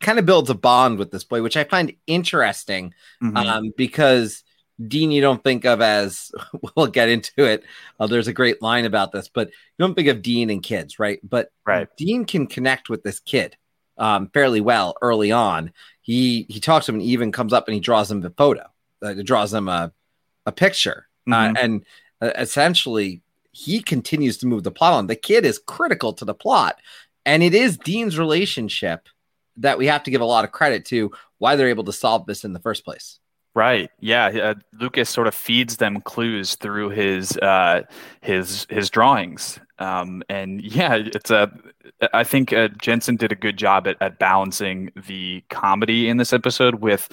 kind 0.00 0.18
of 0.18 0.26
builds 0.26 0.50
a 0.50 0.54
bond 0.54 0.98
with 0.98 1.10
this 1.10 1.24
boy, 1.24 1.42
which 1.42 1.56
I 1.56 1.64
find 1.64 1.92
interesting 2.06 2.92
mm-hmm. 3.22 3.36
um, 3.36 3.72
because 3.76 4.42
Dean 4.84 5.10
you 5.10 5.20
don't 5.20 5.42
think 5.42 5.64
of 5.64 5.80
as 5.80 6.32
we'll 6.76 6.86
get 6.86 7.08
into 7.08 7.44
it. 7.44 7.64
Uh, 7.98 8.06
there's 8.06 8.28
a 8.28 8.32
great 8.32 8.62
line 8.62 8.84
about 8.84 9.12
this, 9.12 9.28
but 9.28 9.48
you 9.48 9.54
don't 9.78 9.94
think 9.94 10.08
of 10.08 10.22
Dean 10.22 10.50
and 10.50 10.62
kids, 10.62 10.98
right? 10.98 11.20
But 11.22 11.50
right. 11.66 11.88
Dean 11.96 12.24
can 12.24 12.46
connect 12.46 12.88
with 12.88 13.02
this 13.02 13.20
kid 13.20 13.56
um, 13.98 14.30
fairly 14.32 14.60
well 14.60 14.96
early 15.02 15.30
on. 15.32 15.72
He 16.10 16.44
he 16.48 16.58
talks 16.58 16.86
to 16.86 16.92
him 16.92 16.96
and 16.96 17.04
even 17.04 17.30
comes 17.30 17.52
up 17.52 17.68
and 17.68 17.74
he 17.74 17.80
draws 17.80 18.10
him 18.10 18.24
a 18.24 18.30
photo. 18.30 18.64
Uh, 19.00 19.14
draws 19.22 19.54
him 19.54 19.68
a 19.68 19.92
a 20.44 20.50
picture, 20.50 21.06
uh, 21.28 21.30
mm-hmm. 21.30 21.56
uh, 21.56 21.60
and 21.60 21.86
uh, 22.20 22.32
essentially 22.36 23.22
he 23.52 23.80
continues 23.80 24.36
to 24.38 24.48
move 24.48 24.64
the 24.64 24.72
plot 24.72 24.94
on. 24.94 25.06
The 25.06 25.14
kid 25.14 25.44
is 25.44 25.60
critical 25.64 26.12
to 26.14 26.24
the 26.24 26.34
plot, 26.34 26.80
and 27.24 27.44
it 27.44 27.54
is 27.54 27.78
Dean's 27.78 28.18
relationship 28.18 29.08
that 29.58 29.78
we 29.78 29.86
have 29.86 30.02
to 30.02 30.10
give 30.10 30.20
a 30.20 30.24
lot 30.24 30.44
of 30.44 30.50
credit 30.50 30.84
to 30.86 31.12
why 31.38 31.54
they're 31.54 31.68
able 31.68 31.84
to 31.84 31.92
solve 31.92 32.26
this 32.26 32.44
in 32.44 32.54
the 32.54 32.58
first 32.60 32.84
place. 32.84 33.20
Right. 33.54 33.90
Yeah. 33.98 34.26
Uh, 34.26 34.54
Lucas 34.78 35.10
sort 35.10 35.26
of 35.26 35.34
feeds 35.34 35.76
them 35.78 36.00
clues 36.02 36.54
through 36.54 36.90
his 36.90 37.36
uh, 37.38 37.82
his 38.20 38.66
his 38.70 38.90
drawings, 38.90 39.58
um, 39.80 40.22
and 40.28 40.62
yeah, 40.64 40.94
it's 40.94 41.30
a. 41.30 41.50
I 42.14 42.24
think 42.24 42.52
uh, 42.52 42.68
Jensen 42.80 43.16
did 43.16 43.32
a 43.32 43.36
good 43.36 43.56
job 43.56 43.86
at, 43.86 43.96
at 44.00 44.18
balancing 44.18 44.90
the 45.06 45.42
comedy 45.50 46.08
in 46.08 46.16
this 46.16 46.32
episode 46.32 46.76
with 46.76 47.08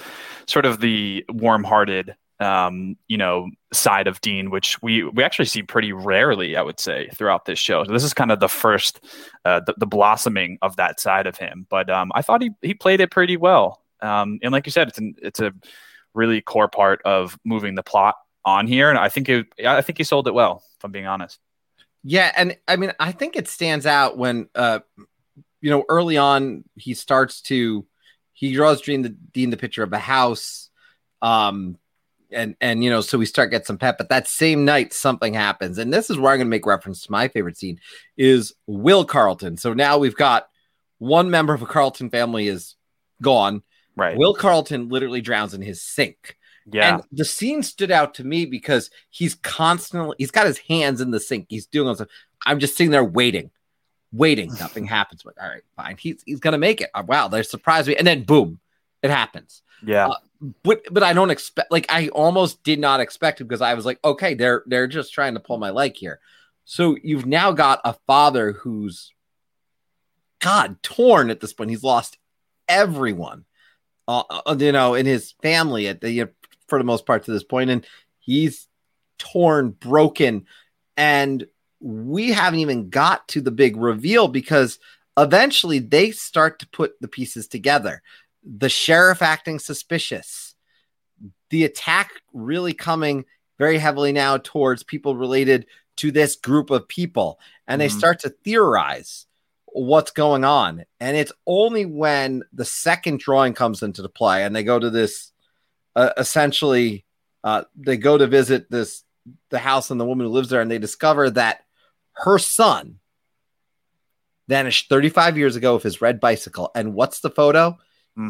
sort 0.46 0.64
of 0.64 0.80
the 0.80 1.26
warm-hearted, 1.28 2.14
um, 2.40 2.96
you 3.08 3.18
know, 3.18 3.50
side 3.72 4.06
of 4.06 4.20
Dean, 4.20 4.50
which 4.50 4.80
we 4.80 5.02
we 5.02 5.24
actually 5.24 5.46
see 5.46 5.62
pretty 5.62 5.92
rarely, 5.92 6.56
I 6.56 6.62
would 6.62 6.78
say, 6.78 7.08
throughout 7.14 7.46
this 7.46 7.58
show. 7.58 7.82
So 7.84 7.92
this 7.92 8.04
is 8.04 8.14
kind 8.14 8.30
of 8.30 8.38
the 8.38 8.48
first, 8.48 9.04
uh, 9.44 9.60
the, 9.66 9.74
the 9.76 9.86
blossoming 9.86 10.58
of 10.62 10.76
that 10.76 11.00
side 11.00 11.26
of 11.26 11.36
him. 11.36 11.66
But 11.68 11.90
um, 11.90 12.12
I 12.14 12.22
thought 12.22 12.42
he 12.42 12.50
he 12.62 12.74
played 12.74 13.00
it 13.00 13.10
pretty 13.10 13.36
well, 13.36 13.82
um, 14.00 14.38
and 14.42 14.52
like 14.52 14.66
you 14.66 14.72
said, 14.72 14.88
it's 14.88 14.98
an, 14.98 15.16
it's 15.20 15.40
a 15.40 15.52
really 16.18 16.40
core 16.42 16.68
part 16.68 17.00
of 17.04 17.38
moving 17.44 17.74
the 17.74 17.82
plot 17.82 18.16
on 18.44 18.66
here. 18.66 18.90
And 18.90 18.98
I 18.98 19.08
think 19.08 19.28
it, 19.28 19.46
I 19.64 19.80
think 19.80 19.98
he 19.98 20.04
sold 20.04 20.28
it 20.28 20.34
well, 20.34 20.62
if 20.76 20.84
I'm 20.84 20.92
being 20.92 21.06
honest. 21.06 21.38
Yeah, 22.04 22.30
and 22.36 22.56
I 22.66 22.76
mean, 22.76 22.92
I 22.98 23.12
think 23.12 23.36
it 23.36 23.48
stands 23.48 23.86
out 23.86 24.18
when, 24.18 24.48
uh, 24.54 24.80
you 25.60 25.70
know, 25.70 25.84
early 25.88 26.16
on 26.16 26.64
he 26.76 26.94
starts 26.94 27.42
to 27.42 27.86
he 28.32 28.52
draws 28.52 28.80
Dean 28.82 29.02
the 29.02 29.08
Dean 29.08 29.50
the 29.50 29.56
picture 29.56 29.82
of 29.82 29.92
a 29.92 29.98
house, 29.98 30.70
um, 31.22 31.76
and 32.30 32.54
and 32.60 32.84
you 32.84 32.90
know, 32.90 33.00
so 33.00 33.18
we 33.18 33.26
start 33.26 33.50
get 33.50 33.66
some 33.66 33.78
pep. 33.78 33.98
But 33.98 34.10
that 34.10 34.28
same 34.28 34.64
night, 34.64 34.92
something 34.92 35.34
happens, 35.34 35.78
and 35.78 35.92
this 35.92 36.08
is 36.08 36.18
where 36.18 36.32
I'm 36.32 36.38
going 36.38 36.46
to 36.46 36.50
make 36.50 36.66
reference 36.66 37.02
to 37.02 37.12
my 37.12 37.26
favorite 37.26 37.56
scene 37.56 37.80
is 38.16 38.54
Will 38.68 39.04
Carlton. 39.04 39.56
So 39.56 39.74
now 39.74 39.98
we've 39.98 40.14
got 40.14 40.48
one 40.98 41.30
member 41.30 41.52
of 41.52 41.62
a 41.62 41.66
Carlton 41.66 42.10
family 42.10 42.46
is 42.46 42.76
gone. 43.20 43.62
Right. 43.98 44.16
Will 44.16 44.32
Carlton 44.34 44.88
literally 44.88 45.20
drowns 45.20 45.54
in 45.54 45.60
his 45.62 45.82
sink. 45.82 46.36
yeah. 46.70 46.94
And 46.94 47.02
the 47.12 47.24
scene 47.24 47.62
stood 47.62 47.90
out 47.90 48.14
to 48.14 48.24
me 48.24 48.46
because 48.46 48.90
he's 49.10 49.34
constantly 49.34 50.14
he's 50.18 50.30
got 50.30 50.46
his 50.46 50.58
hands 50.58 51.00
in 51.00 51.10
the 51.10 51.20
sink. 51.20 51.46
He's 51.48 51.66
doing 51.66 51.94
stuff. 51.94 52.08
I'm 52.46 52.60
just 52.60 52.76
sitting 52.76 52.92
there 52.92 53.04
waiting, 53.04 53.50
waiting. 54.12 54.52
Nothing 54.60 54.84
happens. 54.86 55.22
But 55.24 55.34
all 55.42 55.48
right, 55.48 55.62
fine. 55.76 55.96
He's 55.98 56.22
he's 56.24 56.40
gonna 56.40 56.58
make 56.58 56.80
it. 56.80 56.90
Oh, 56.94 57.02
wow, 57.02 57.28
they 57.28 57.42
surprised 57.42 57.88
me. 57.88 57.96
And 57.96 58.06
then 58.06 58.22
boom, 58.22 58.60
it 59.02 59.10
happens. 59.10 59.62
yeah. 59.84 60.08
uh, 60.08 60.14
But 60.62 60.82
but 60.92 61.02
I 61.02 61.12
don't 61.12 61.30
expect 61.30 61.72
like 61.72 61.86
I 61.88 62.08
almost 62.10 62.62
did 62.62 62.78
not 62.78 63.00
expect 63.00 63.40
it 63.40 63.44
because 63.44 63.62
I 63.62 63.74
was 63.74 63.84
like, 63.84 63.98
okay, 64.04 64.34
they're 64.34 64.62
they're 64.66 64.86
just 64.86 65.12
trying 65.12 65.34
to 65.34 65.40
pull 65.40 65.58
my 65.58 65.70
leg 65.70 65.96
here. 65.96 66.20
So 66.64 66.96
you've 67.02 67.26
now 67.26 67.50
got 67.52 67.80
a 67.84 67.94
father 68.06 68.52
who's 68.52 69.12
God 70.40 70.82
torn 70.82 71.30
at 71.30 71.40
this 71.40 71.52
point. 71.52 71.70
He's 71.70 71.82
lost 71.82 72.18
everyone, 72.68 73.44
uh, 74.08 74.24
uh, 74.46 74.56
you 74.58 74.72
know, 74.72 74.94
in 74.94 75.06
his 75.06 75.32
family 75.42 75.86
at 75.86 76.00
the 76.00 76.10
you 76.10 76.24
know, 76.24 76.30
for 76.66 76.78
the 76.78 76.84
most 76.84 77.06
part 77.06 77.24
to 77.24 77.30
this 77.32 77.44
point, 77.44 77.70
and 77.70 77.86
he's 78.18 78.66
torn, 79.18 79.70
broken, 79.70 80.46
and 80.96 81.46
we 81.80 82.32
haven't 82.32 82.58
even 82.58 82.88
got 82.90 83.28
to 83.28 83.40
the 83.40 83.50
big 83.52 83.76
reveal 83.76 84.26
because 84.26 84.78
eventually 85.16 85.78
they 85.78 86.10
start 86.10 86.58
to 86.58 86.68
put 86.68 87.00
the 87.00 87.08
pieces 87.08 87.46
together. 87.46 88.02
The 88.42 88.68
sheriff 88.68 89.22
acting 89.22 89.58
suspicious, 89.58 90.54
the 91.50 91.64
attack 91.64 92.10
really 92.32 92.72
coming 92.72 93.24
very 93.58 93.78
heavily 93.78 94.12
now 94.12 94.38
towards 94.38 94.82
people 94.82 95.16
related 95.16 95.66
to 95.96 96.10
this 96.10 96.36
group 96.36 96.70
of 96.70 96.88
people, 96.88 97.38
and 97.66 97.80
they 97.80 97.88
Mhm. 97.88 97.98
start 97.98 98.20
to 98.20 98.30
theorize 98.30 99.26
what's 99.72 100.10
going 100.10 100.44
on. 100.44 100.84
And 101.00 101.16
it's 101.16 101.32
only 101.46 101.84
when 101.86 102.42
the 102.52 102.64
second 102.64 103.20
drawing 103.20 103.54
comes 103.54 103.82
into 103.82 104.02
the 104.02 104.08
play 104.08 104.44
and 104.44 104.54
they 104.54 104.64
go 104.64 104.78
to 104.78 104.90
this 104.90 105.32
uh, 105.96 106.10
essentially 106.16 107.04
uh, 107.44 107.64
they 107.76 107.96
go 107.96 108.16
to 108.18 108.26
visit 108.26 108.70
this 108.70 109.04
the 109.50 109.58
house 109.58 109.90
and 109.90 110.00
the 110.00 110.04
woman 110.06 110.26
who 110.26 110.32
lives 110.32 110.48
there 110.48 110.60
and 110.60 110.70
they 110.70 110.78
discover 110.78 111.28
that 111.30 111.60
her 112.12 112.38
son 112.38 112.98
vanished 114.48 114.88
35 114.88 115.36
years 115.36 115.56
ago 115.56 115.74
with 115.74 115.82
his 115.82 116.00
red 116.00 116.20
bicycle 116.20 116.70
and 116.74 116.94
what's 116.94 117.20
the 117.20 117.30
photo 117.30 117.76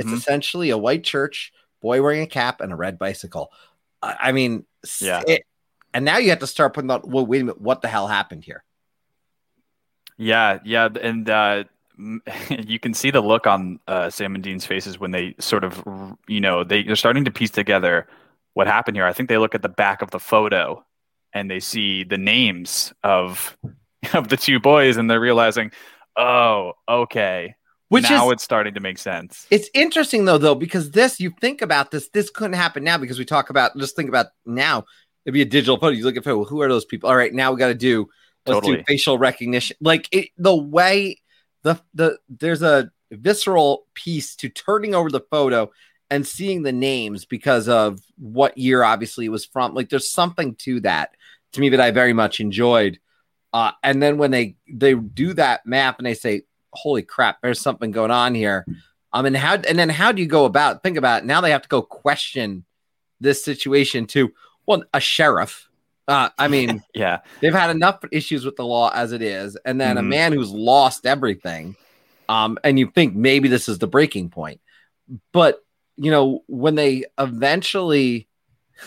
it's 0.00 0.11
Mhm. 0.11 0.14
essentially 0.14 0.71
a 0.71 0.76
white 0.78 1.04
church 1.04 1.52
boy 1.80 2.02
wearing 2.02 2.21
a 2.23 2.26
cap 2.26 2.61
and 2.61 2.73
a 2.73 2.76
red 2.76 2.99
bicycle 2.99 3.50
i, 4.02 4.16
I 4.21 4.33
mean 4.33 4.66
Yeah. 5.00 5.23
it- 5.26 5.45
and 5.95 6.04
now 6.04 6.18
you 6.18 6.30
have 6.30 6.40
to 6.40 6.47
start 6.47 6.75
putting 6.75 6.90
out 6.90 7.09
well 7.09 7.25
wait 7.25 7.40
a 7.42 7.45
minute 7.45 7.61
what 7.61 7.80
the 7.80 7.88
hell 7.88 8.09
happened 8.09 8.45
here 8.45 8.64
Yeah, 10.19 10.59
yeah, 10.65 10.89
and 11.01 11.31
uh, 11.31 11.65
you 12.51 12.79
can 12.79 12.93
see 12.95 13.11
the 13.11 13.21
look 13.21 13.47
on 13.47 13.81
uh, 13.89 14.11
Sam 14.11 14.35
and 14.35 14.45
Dean's 14.45 14.67
faces 14.67 14.99
when 14.99 15.13
they 15.13 15.35
sort 15.39 15.65
of, 15.65 15.83
you 16.27 16.41
know, 16.41 16.65
they, 16.65 16.83
they're 16.83 16.97
starting 16.97 17.25
to 17.25 17.31
piece 17.31 17.51
together 17.51 18.07
what 18.55 18.67
happened 18.67 18.97
here. 18.97 19.07
I 19.07 19.13
think 19.13 19.29
they 19.29 19.39
look 19.39 19.55
at 19.55 19.63
the 19.63 19.69
back 19.69 20.03
of 20.03 20.11
the 20.11 20.19
photo 20.19 20.85
and 21.33 21.51
they 21.51 21.61
see 21.61 22.05
the 22.05 22.19
names 22.19 22.93
of 23.03 23.57
of 24.15 24.29
the 24.29 24.37
two 24.37 24.61
boys, 24.61 24.97
and 24.97 25.11
they're 25.11 25.21
realizing, 25.21 25.71
oh, 26.17 26.73
okay, 26.89 27.55
which 27.89 28.05
now 28.05 28.27
is 28.27 28.35
it's 28.35 28.43
starting 28.43 28.75
to 28.75 28.81
make 28.81 28.99
sense. 28.99 29.47
It's 29.51 29.69
interesting 29.75 30.25
though, 30.25 30.39
though, 30.39 30.55
because 30.55 30.91
this 30.91 31.21
you 31.21 31.33
think 31.41 31.63
about 31.63 31.91
this, 31.91 32.09
this 32.11 32.31
couldn't 32.31 32.55
happen 32.55 32.85
now 32.85 32.99
because 32.99 33.19
we 33.19 33.25
talk 33.25 33.51
about 33.51 33.77
just 33.77 33.97
think 33.97 34.09
about 34.09 34.27
now. 34.47 34.85
It'd 35.25 35.35
be 35.35 35.43
a 35.43 35.47
digital 35.47 35.77
photo. 35.79 35.95
You 35.95 36.05
look 36.05 36.17
at 36.17 36.25
photo, 36.25 36.45
who 36.45 36.63
are 36.63 36.69
those 36.69 36.85
people? 36.85 37.09
All 37.09 37.17
right, 37.17 37.33
now 37.33 37.53
we 37.53 37.59
got 37.59 37.69
to 37.69 37.75
do 37.75 38.09
let's 38.49 38.61
Totally. 38.61 38.78
do 38.78 38.85
facial 38.87 39.19
recognition. 39.19 39.76
Like 39.81 40.09
it, 40.12 40.31
the 40.37 40.57
way 40.57 41.21
the 41.62 41.81
the 41.95 42.19
there's 42.28 42.62
a 42.62 42.90
visceral 43.11 43.87
piece 43.95 44.37
to 44.37 44.49
turning 44.49 44.95
over 44.95 45.11
the 45.11 45.21
photo 45.21 45.71
and 46.11 46.26
seeing 46.26 46.62
the 46.62 46.73
names 46.73 47.25
because 47.25 47.69
of 47.69 48.00
what 48.17 48.57
year 48.57 48.83
obviously 48.83 49.26
it 49.26 49.31
was 49.31 49.45
from. 49.45 49.75
Like 49.75 49.88
there's 49.88 50.11
something 50.11 50.55
to 50.57 50.81
that 50.81 51.11
to 51.52 51.61
me 51.61 51.71
that 51.71 51.81
I 51.81 51.90
very 51.90 52.12
much 52.12 52.40
enjoyed. 52.40 52.99
Uh, 53.52 53.73
and 53.83 54.02
then 54.02 54.19
when 54.19 54.31
they 54.31 54.57
they 54.71 54.95
do 54.95 55.33
that 55.35 55.67
map 55.67 55.99
and 55.99 56.07
they 56.07 56.14
say, 56.14 56.43
"Holy 56.73 57.02
crap, 57.02 57.40
there's 57.40 57.61
something 57.61 57.90
going 57.90 58.11
on 58.11 58.35
here," 58.35 58.67
um, 59.12 59.25
and 59.25 59.37
how 59.37 59.55
and 59.55 59.78
then 59.78 59.88
how 59.88 60.12
do 60.12 60.21
you 60.21 60.28
go 60.28 60.45
about? 60.45 60.83
Think 60.83 60.99
about 60.99 61.23
it. 61.23 61.26
Now 61.26 61.40
they 61.40 61.50
have 61.50 61.62
to 61.62 61.69
go 61.69 61.81
question 61.81 62.64
this 63.21 63.43
situation 63.43 64.07
to 64.09 64.33
well, 64.67 64.85
a 64.93 65.00
sheriff. 65.00 65.68
Uh, 66.09 66.31
I 66.38 66.49
mean, 66.49 66.83
Yeah, 66.95 67.21
they've 67.41 67.55
had 67.55 67.71
enough 67.71 68.00
issues 68.11 68.45
with 68.45 68.57
the 68.57 68.65
law 68.65 68.91
as 68.93 69.12
it 69.12 69.23
is, 69.23 69.57
and 69.65 69.81
then 69.81 69.99
a 69.99 70.03
Mhm. 70.03 70.09
man 70.09 70.33
who's 70.33 70.50
lost 70.50 71.07
everything. 71.07 71.77
Um, 72.29 72.59
and 72.65 72.79
you 72.79 72.91
think 72.91 73.15
maybe 73.15 73.49
this 73.49 73.69
is 73.69 73.79
the 73.79 73.87
breaking 73.87 74.31
point, 74.31 74.61
but 75.33 75.65
you 75.97 76.11
know 76.11 76.43
when 76.47 76.75
they 76.75 77.05
eventually 77.19 78.29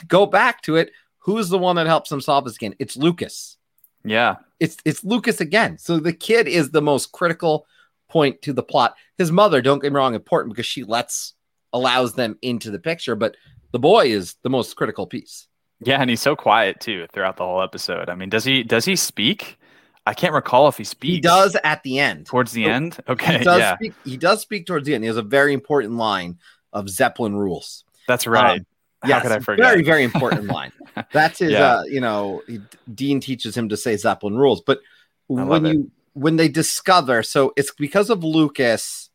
go 0.07 0.25
back 0.25 0.61
to 0.63 0.75
it, 0.75 0.91
who's 1.19 1.49
the 1.49 1.57
one 1.57 1.75
that 1.77 1.87
helps 1.87 2.09
them 2.09 2.21
solve 2.21 2.45
this 2.45 2.55
again? 2.55 2.75
It's 2.79 2.97
Lucas 2.97 3.57
yeah, 4.03 4.37
it's 4.59 4.77
it's 4.85 5.03
Lucas 5.03 5.41
again. 5.41 5.77
So 5.77 5.99
the 5.99 6.13
kid 6.13 6.47
is 6.47 6.71
the 6.71 6.81
most 6.81 7.11
critical 7.11 7.67
point 8.09 8.41
to 8.43 8.53
the 8.53 8.63
plot. 8.63 8.95
His 9.17 9.31
mother, 9.31 9.61
don't 9.61 9.79
get 9.79 9.91
me 9.91 9.97
wrong, 9.97 10.15
important 10.15 10.53
because 10.53 10.65
she 10.65 10.83
lets 10.83 11.33
allows 11.73 12.13
them 12.15 12.37
into 12.41 12.71
the 12.71 12.79
picture, 12.79 13.15
but 13.15 13.37
the 13.71 13.79
boy 13.79 14.07
is 14.07 14.35
the 14.43 14.49
most 14.49 14.75
critical 14.75 15.05
piece. 15.07 15.47
Yeah, 15.83 15.99
and 16.01 16.09
he's 16.09 16.21
so 16.21 16.35
quiet 16.35 16.79
too 16.79 17.07
throughout 17.13 17.37
the 17.37 17.43
whole 17.45 17.61
episode. 17.61 18.09
I 18.09 18.15
mean, 18.15 18.29
does 18.29 18.43
he 18.43 18.63
does 18.63 18.85
he 18.85 18.95
speak? 18.95 19.57
I 20.05 20.13
can't 20.15 20.33
recall 20.33 20.67
if 20.67 20.77
he 20.77 20.83
speaks. 20.83 21.13
He 21.13 21.19
does 21.21 21.55
at 21.63 21.83
the 21.83 21.99
end. 21.99 22.25
towards 22.25 22.51
the 22.53 22.63
So, 22.65 22.69
end. 22.71 22.97
Okay, 23.07 23.37
He 23.37 23.43
does 23.43 23.59
yeah, 23.59 23.75
speak. 23.75 23.93
He 24.03 24.17
does 24.17 24.41
speak 24.41 24.65
towards 24.65 24.87
the 24.87 24.95
end. 24.95 25.03
He 25.03 25.07
has 25.07 25.17
a 25.17 25.21
very 25.21 25.53
important 25.53 25.93
line 25.93 26.39
of 26.73 26.89
Zeppelin 26.89 27.35
rules. 27.35 27.83
that's 28.07 28.25
right. 28.25 28.61
How 29.03 29.09
Yes, 29.09 29.21
could 29.23 29.31
I 29.31 29.39
forget? 29.39 29.65
very 29.65 29.83
very 29.83 30.03
important 30.03 30.45
line. 30.45 30.71
That's 31.11 31.39
his. 31.39 31.51
Yeah. 31.53 31.77
Uh, 31.77 31.83
you 31.83 32.01
know, 32.01 32.43
he, 32.47 32.59
Dean 32.93 33.19
teaches 33.19 33.57
him 33.57 33.67
to 33.69 33.77
say 33.77 33.97
Zeppelin 33.97 34.35
rules, 34.37 34.61
but 34.61 34.79
when 35.27 35.65
it. 35.65 35.73
you 35.73 35.91
when 36.13 36.35
they 36.35 36.47
discover, 36.49 37.23
so 37.23 37.51
it's 37.57 37.71
because 37.71 38.11
of 38.11 38.23
Lucas 38.23 39.09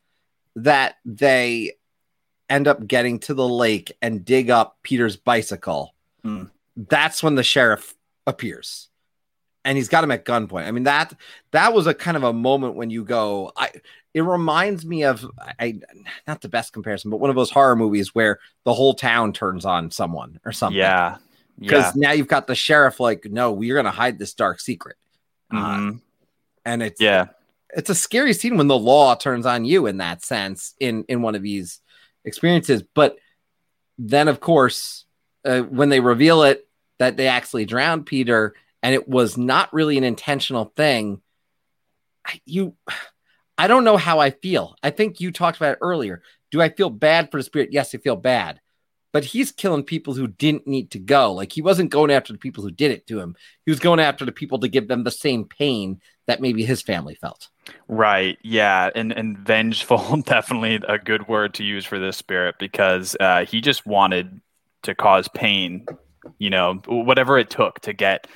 that 0.56 0.96
they 1.04 1.75
end 2.50 2.66
up 2.66 2.85
getting 2.88 3.20
to 3.20 3.35
the 3.35 3.46
lake 3.46 3.92
and 4.02 4.25
dig 4.25 4.50
up 4.50 4.78
Peter's 4.82 5.16
bicycle. 5.16 5.94
Hmm. 6.25 6.44
That's 6.76 7.23
when 7.23 7.35
the 7.35 7.42
sheriff 7.42 7.95
appears. 8.26 8.88
And 9.64 9.76
he's 9.76 9.88
got 9.88 10.04
him 10.04 10.12
at 10.12 10.25
gunpoint. 10.25 10.66
I 10.66 10.71
mean 10.71 10.85
that 10.85 11.12
that 11.50 11.73
was 11.73 11.87
a 11.87 11.95
kind 11.95 12.16
of 12.16 12.23
a 12.23 12.33
moment 12.33 12.76
when 12.76 12.90
you 12.90 13.04
go. 13.04 13.52
I 13.56 13.71
it 14.14 14.23
reminds 14.23 14.87
me 14.87 15.04
of 15.04 15.26
I 15.59 15.80
not 16.26 16.40
the 16.40 16.49
best 16.49 16.73
comparison, 16.73 17.11
but 17.11 17.18
one 17.18 17.30
of 17.30 17.37
those 17.37 17.50
horror 17.50 17.75
movies 17.75 18.14
where 18.14 18.38
the 18.64 18.73
whole 18.73 18.95
town 18.95 19.33
turns 19.33 19.64
on 19.64 19.90
someone 19.90 20.38
or 20.45 20.52
something. 20.52 20.78
Yeah, 20.78 21.16
because 21.59 21.97
yeah. 21.97 22.09
now 22.09 22.12
you've 22.12 22.28
got 22.28 22.47
the 22.47 22.54
sheriff 22.54 23.00
like, 23.00 23.25
no, 23.25 23.52
we're 23.52 23.75
gonna 23.75 23.90
hide 23.90 24.18
this 24.21 24.35
dark 24.35 24.61
secret, 24.61 24.97
uh, 25.50 25.56
Mhm. 25.56 26.00
and 26.64 26.83
it's 26.83 27.00
yeah, 27.00 27.26
it's 27.71 27.90
a 27.90 27.95
scary 27.95 28.33
scene 28.33 28.56
when 28.56 28.68
the 28.68 28.78
law 28.78 29.14
turns 29.14 29.47
on 29.47 29.64
you 29.64 29.87
in 29.87 29.97
that 29.99 30.23
sense 30.23 30.75
in 30.78 31.04
in 31.09 31.23
one 31.23 31.35
of 31.35 31.42
these 31.42 31.80
experiences 32.25 32.83
but 32.95 33.16
then 33.99 34.28
of 34.28 34.40
course 34.40 35.04
uh, 35.45 35.61
when 35.61 35.88
they 35.88 36.00
reveal 36.00 36.42
it 36.42 36.65
that 36.98 37.16
they 37.16 37.28
actually 37.28 37.64
drowned 37.64 38.06
peter 38.06 38.54
and 38.82 38.94
it 38.94 39.08
was 39.08 39.36
not 39.36 39.72
really 39.72 39.98
an 39.98 40.04
intentional 40.04 40.66
thing. 40.76 41.20
I- 42.24 42.40
you 42.44 42.76
i 43.58 43.66
don't 43.66 43.84
know 43.84 43.96
how 43.96 44.18
i 44.20 44.30
feel. 44.30 44.76
I 44.82 44.90
think 44.90 45.20
you 45.20 45.32
talked 45.32 45.56
about 45.56 45.72
it 45.72 45.78
earlier. 45.80 46.22
Do 46.50 46.60
i 46.62 46.68
feel 46.68 46.90
bad 46.90 47.30
for 47.30 47.38
the 47.38 47.44
spirit? 47.44 47.72
Yes 47.72 47.94
i 47.94 47.98
feel 47.98 48.16
bad. 48.16 48.60
But 49.12 49.24
he's 49.24 49.50
killing 49.50 49.82
people 49.82 50.12
who 50.12 50.26
didn't 50.26 50.66
need 50.66 50.90
to 50.90 50.98
go. 50.98 51.32
Like 51.32 51.50
he 51.52 51.62
wasn't 51.62 51.90
going 51.90 52.10
after 52.10 52.34
the 52.34 52.38
people 52.38 52.62
who 52.62 52.70
did 52.70 52.90
it 52.90 53.06
to 53.06 53.18
him. 53.18 53.34
He 53.64 53.70
was 53.70 53.80
going 53.80 53.98
after 53.98 54.26
the 54.26 54.32
people 54.32 54.58
to 54.58 54.68
give 54.68 54.88
them 54.88 55.04
the 55.04 55.10
same 55.10 55.44
pain 55.46 56.00
that 56.26 56.42
maybe 56.42 56.64
his 56.64 56.82
family 56.82 57.14
felt. 57.14 57.48
Right. 57.88 58.36
Yeah, 58.42 58.90
and 58.94 59.12
and 59.12 59.38
vengeful 59.38 60.16
definitely 60.26 60.80
a 60.86 60.98
good 60.98 61.28
word 61.28 61.54
to 61.54 61.64
use 61.64 61.84
for 61.84 61.98
this 61.98 62.16
spirit 62.16 62.56
because 62.58 63.16
uh, 63.18 63.46
he 63.46 63.60
just 63.60 63.86
wanted 63.86 64.40
to 64.82 64.94
cause 64.94 65.28
pain. 65.28 65.86
You 66.38 66.50
know, 66.50 66.75
whatever 66.87 67.38
it 67.38 67.50
took 67.50 67.80
to 67.80 67.92
get 67.92 68.26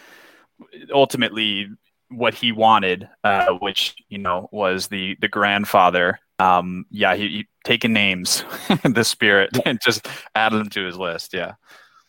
ultimately 0.92 1.68
what 2.08 2.34
he 2.34 2.52
wanted, 2.52 3.08
uh, 3.24 3.46
which 3.60 3.94
you 4.08 4.18
know 4.18 4.48
was 4.52 4.88
the 4.88 5.16
the 5.20 5.28
grandfather. 5.28 6.18
Um, 6.38 6.86
yeah, 6.90 7.14
he, 7.16 7.28
he 7.28 7.48
taking 7.64 7.92
names, 7.92 8.44
the 8.84 9.04
spirit, 9.04 9.50
and 9.66 9.78
just 9.82 10.08
added 10.34 10.58
them 10.58 10.70
to 10.70 10.86
his 10.86 10.96
list. 10.96 11.34
Yeah. 11.34 11.54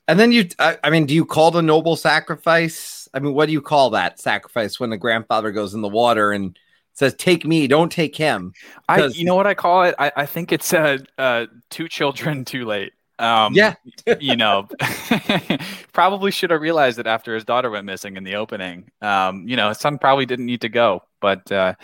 And 0.08 0.20
then 0.20 0.32
you, 0.32 0.48
I, 0.60 0.78
I 0.84 0.90
mean, 0.90 1.06
do 1.06 1.14
you 1.14 1.26
call 1.26 1.52
the 1.52 1.62
noble 1.62 1.96
sacrifice? 1.96 3.08
I 3.14 3.20
mean, 3.20 3.34
what 3.34 3.46
do 3.48 3.52
you 3.54 3.62
call 3.62 3.92
that 3.92 4.20
sacrifice 4.20 4.80
when 4.80 4.90
the 4.90 4.98
grandfather 4.98 5.52
goes 5.52 5.74
in 5.74 5.82
the 5.82 5.88
water 5.90 6.32
and 6.32 6.58
says, 6.94 7.14
"Take 7.16 7.46
me, 7.46 7.68
don't 7.68 7.92
take 7.92 8.16
him"? 8.16 8.54
I, 8.90 8.98
'Cause- 8.98 9.16
you 9.18 9.26
know 9.26 9.36
what 9.36 9.48
I 9.48 9.54
call 9.54 9.84
it? 9.84 9.96
I, 10.00 10.12
I 10.16 10.26
think 10.26 10.52
it's 10.52 10.74
uh, 10.74 10.98
uh, 11.18 11.46
two 11.70 11.88
children 11.88 12.46
too 12.46 12.66
late. 12.66 12.94
Um, 13.22 13.54
Yeah. 13.54 13.76
you 14.20 14.36
know, 14.36 14.68
probably 15.94 16.32
should 16.32 16.50
have 16.50 16.62
realized 16.62 17.00
it 17.00 17.08
after 17.08 17.34
his 17.36 17.46
daughter 17.46 17.70
went 17.70 17.86
missing 17.86 18.18
in 18.18 18.24
the 18.24 18.36
opening. 18.36 18.90
Um, 19.02 19.48
you 19.48 19.56
know, 19.56 19.70
his 19.70 19.78
son 19.78 19.98
probably 19.98 20.26
didn't 20.26 20.46
need 20.46 20.62
to 20.62 20.70
go, 20.70 21.04
but 21.20 21.52
uh, 21.52 21.76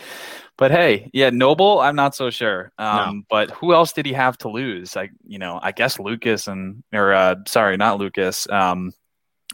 but 0.58 0.72
hey, 0.72 1.10
yeah, 1.14 1.30
Noble, 1.30 1.80
I'm 1.80 1.96
not 1.96 2.16
so 2.16 2.30
sure. 2.30 2.72
Um, 2.78 3.26
but 3.30 3.52
who 3.52 3.74
else 3.74 3.94
did 3.94 4.06
he 4.06 4.14
have 4.14 4.38
to 4.40 4.50
lose? 4.50 4.96
Like, 4.96 5.12
you 5.26 5.38
know, 5.40 5.60
I 5.62 5.72
guess 5.72 6.00
Lucas 6.00 6.48
and 6.48 6.84
or 6.94 7.14
uh, 7.14 7.36
sorry, 7.48 7.78
not 7.78 8.00
Lucas. 8.00 8.50
Um, 8.50 8.94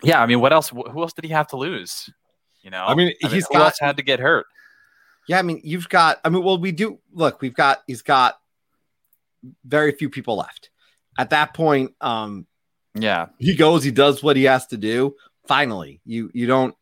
yeah, 0.01 0.21
I 0.21 0.25
mean, 0.25 0.39
what 0.39 0.53
else? 0.53 0.69
Who 0.69 1.01
else 1.01 1.13
did 1.13 1.25
he 1.25 1.31
have 1.31 1.47
to 1.47 1.57
lose? 1.57 2.09
You 2.61 2.69
know, 2.71 2.85
I 2.85 2.95
mean, 2.95 3.13
he's 3.19 3.45
who 3.47 3.53
got- 3.55 3.73
had 3.79 3.97
to 3.97 4.03
get 4.03 4.19
hurt? 4.21 4.45
Yeah, 5.27 5.39
I 5.39 5.41
mean, 5.41 5.61
you've 5.63 5.87
got. 5.89 6.19
I 6.25 6.29
mean, 6.29 6.43
well, 6.43 6.57
we 6.57 6.71
do 6.71 6.99
look. 7.13 7.41
We've 7.41 7.53
got. 7.53 7.79
He's 7.87 8.01
got 8.01 8.35
very 9.65 9.91
few 9.93 10.09
people 10.09 10.37
left. 10.37 10.69
At 11.17 11.31
that 11.31 11.53
point, 11.53 11.93
um, 12.01 12.47
Yeah, 12.95 13.27
he 13.39 13.55
goes. 13.55 13.83
He 13.83 13.91
does 13.91 14.21
what 14.23 14.35
he 14.35 14.43
has 14.43 14.67
to 14.67 14.77
do. 14.77 15.15
Finally, 15.47 16.01
you 16.05 16.29
you 16.33 16.47
don't 16.47 16.75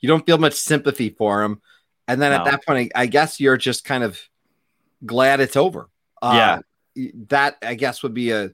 you 0.00 0.08
don't 0.08 0.24
feel 0.26 0.38
much 0.38 0.54
sympathy 0.54 1.10
for 1.10 1.42
him, 1.42 1.60
and 2.06 2.20
then 2.20 2.32
at 2.32 2.44
that 2.44 2.66
point, 2.66 2.92
I, 2.94 3.02
I 3.02 3.06
guess 3.06 3.40
you're 3.40 3.56
just 3.56 3.84
kind 3.84 4.04
of 4.04 4.20
glad 5.04 5.40
it's 5.40 5.56
over. 5.56 5.88
Uh, 6.22 6.60
that 7.28 7.56
I 7.62 7.74
guess 7.74 8.02
would 8.02 8.14
be 8.14 8.30
a 8.30 8.52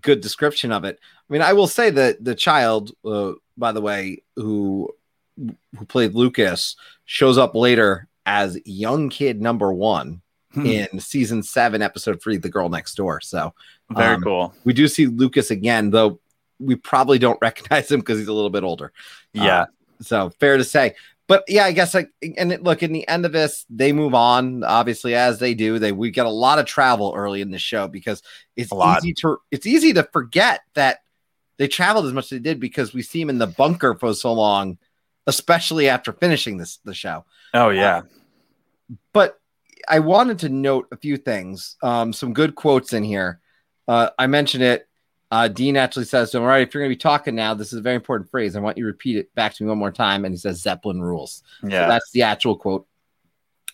good 0.00 0.20
description 0.20 0.72
of 0.72 0.84
it. 0.84 0.98
I 1.02 1.32
mean, 1.32 1.42
I 1.42 1.52
will 1.52 1.66
say 1.66 1.90
that 1.90 2.24
the 2.24 2.34
child, 2.34 2.92
uh, 3.04 3.32
by 3.56 3.72
the 3.72 3.80
way, 3.80 4.22
who 4.36 4.90
who 5.36 5.84
played 5.86 6.14
Lucas, 6.14 6.76
shows 7.04 7.38
up 7.38 7.54
later 7.54 8.08
as 8.26 8.58
young 8.64 9.08
kid 9.08 9.40
number 9.40 9.72
one. 9.72 10.22
In 10.56 10.98
season 10.98 11.42
seven, 11.42 11.80
episode 11.82 12.20
three, 12.22 12.36
"The 12.36 12.48
Girl 12.48 12.68
Next 12.68 12.94
Door." 12.96 13.20
So 13.22 13.54
very 13.90 14.16
um, 14.16 14.22
cool. 14.22 14.54
we 14.64 14.72
do 14.72 14.88
see 14.88 15.06
Lucas 15.06 15.50
again, 15.50 15.90
though 15.90 16.20
we 16.58 16.74
probably 16.76 17.18
don't 17.18 17.38
recognize 17.42 17.90
him 17.90 18.00
because 18.00 18.18
he's 18.18 18.28
a 18.28 18.32
little 18.32 18.50
bit 18.50 18.64
older. 18.64 18.92
Yeah, 19.32 19.60
Uh, 19.62 19.66
so 20.00 20.30
fair 20.40 20.56
to 20.56 20.64
say. 20.64 20.94
But 21.28 21.44
yeah, 21.46 21.64
I 21.64 21.70
guess 21.70 21.94
like 21.94 22.10
and 22.36 22.50
it, 22.52 22.64
look 22.64 22.82
in 22.82 22.92
the 22.92 23.06
end 23.06 23.24
of 23.24 23.30
this, 23.30 23.64
they 23.70 23.92
move 23.92 24.14
on. 24.14 24.64
Obviously, 24.64 25.14
as 25.14 25.38
they 25.38 25.54
do, 25.54 25.78
they 25.78 25.92
we 25.92 26.10
get 26.10 26.26
a 26.26 26.30
lot 26.30 26.58
of 26.58 26.66
travel 26.66 27.12
early 27.16 27.40
in 27.40 27.52
the 27.52 27.58
show 27.58 27.86
because 27.86 28.20
it's 28.56 28.72
A 28.72 28.74
lot. 28.74 28.98
easy 29.04 29.14
to 29.14 29.38
it's 29.52 29.64
easy 29.66 29.92
to 29.92 30.02
forget 30.12 30.62
that 30.74 30.98
they 31.56 31.68
traveled 31.68 32.06
as 32.06 32.12
much 32.12 32.24
as 32.24 32.30
they 32.30 32.38
did 32.40 32.58
because 32.58 32.92
we 32.92 33.02
see 33.02 33.20
them 33.20 33.30
in 33.30 33.38
the 33.38 33.46
bunker 33.46 33.94
for 33.94 34.12
so 34.12 34.32
long, 34.32 34.76
especially 35.28 35.88
after 35.88 36.12
finishing 36.12 36.56
this 36.56 36.78
the 36.84 36.94
show. 36.94 37.24
oh 37.54 37.68
yeah, 37.68 38.02
But 39.12 39.39
I 39.88 39.98
wanted 39.98 40.40
to 40.40 40.48
note 40.48 40.88
a 40.92 40.96
few 40.96 41.16
things. 41.16 41.76
Um, 41.82 42.12
some 42.12 42.32
good 42.32 42.54
quotes 42.54 42.92
in 42.92 43.04
here. 43.04 43.40
Uh, 43.88 44.10
I 44.18 44.26
mentioned 44.26 44.62
it. 44.62 44.88
Uh, 45.30 45.46
Dean 45.48 45.76
actually 45.76 46.06
says 46.06 46.30
to 46.30 46.38
him, 46.38 46.42
All 46.42 46.48
right, 46.48 46.66
if 46.66 46.74
you're 46.74 46.82
going 46.82 46.90
to 46.90 46.96
be 46.96 47.00
talking 47.00 47.34
now, 47.34 47.54
this 47.54 47.72
is 47.72 47.78
a 47.78 47.82
very 47.82 47.94
important 47.96 48.30
phrase. 48.30 48.56
I 48.56 48.60
want 48.60 48.76
you 48.76 48.84
to 48.84 48.88
repeat 48.88 49.16
it 49.16 49.34
back 49.34 49.54
to 49.54 49.62
me 49.62 49.68
one 49.68 49.78
more 49.78 49.92
time. 49.92 50.24
And 50.24 50.34
he 50.34 50.38
says, 50.38 50.60
Zeppelin 50.60 51.00
rules. 51.00 51.42
So 51.60 51.68
yeah. 51.68 51.86
that's 51.86 52.10
the 52.12 52.22
actual 52.22 52.56
quote. 52.56 52.86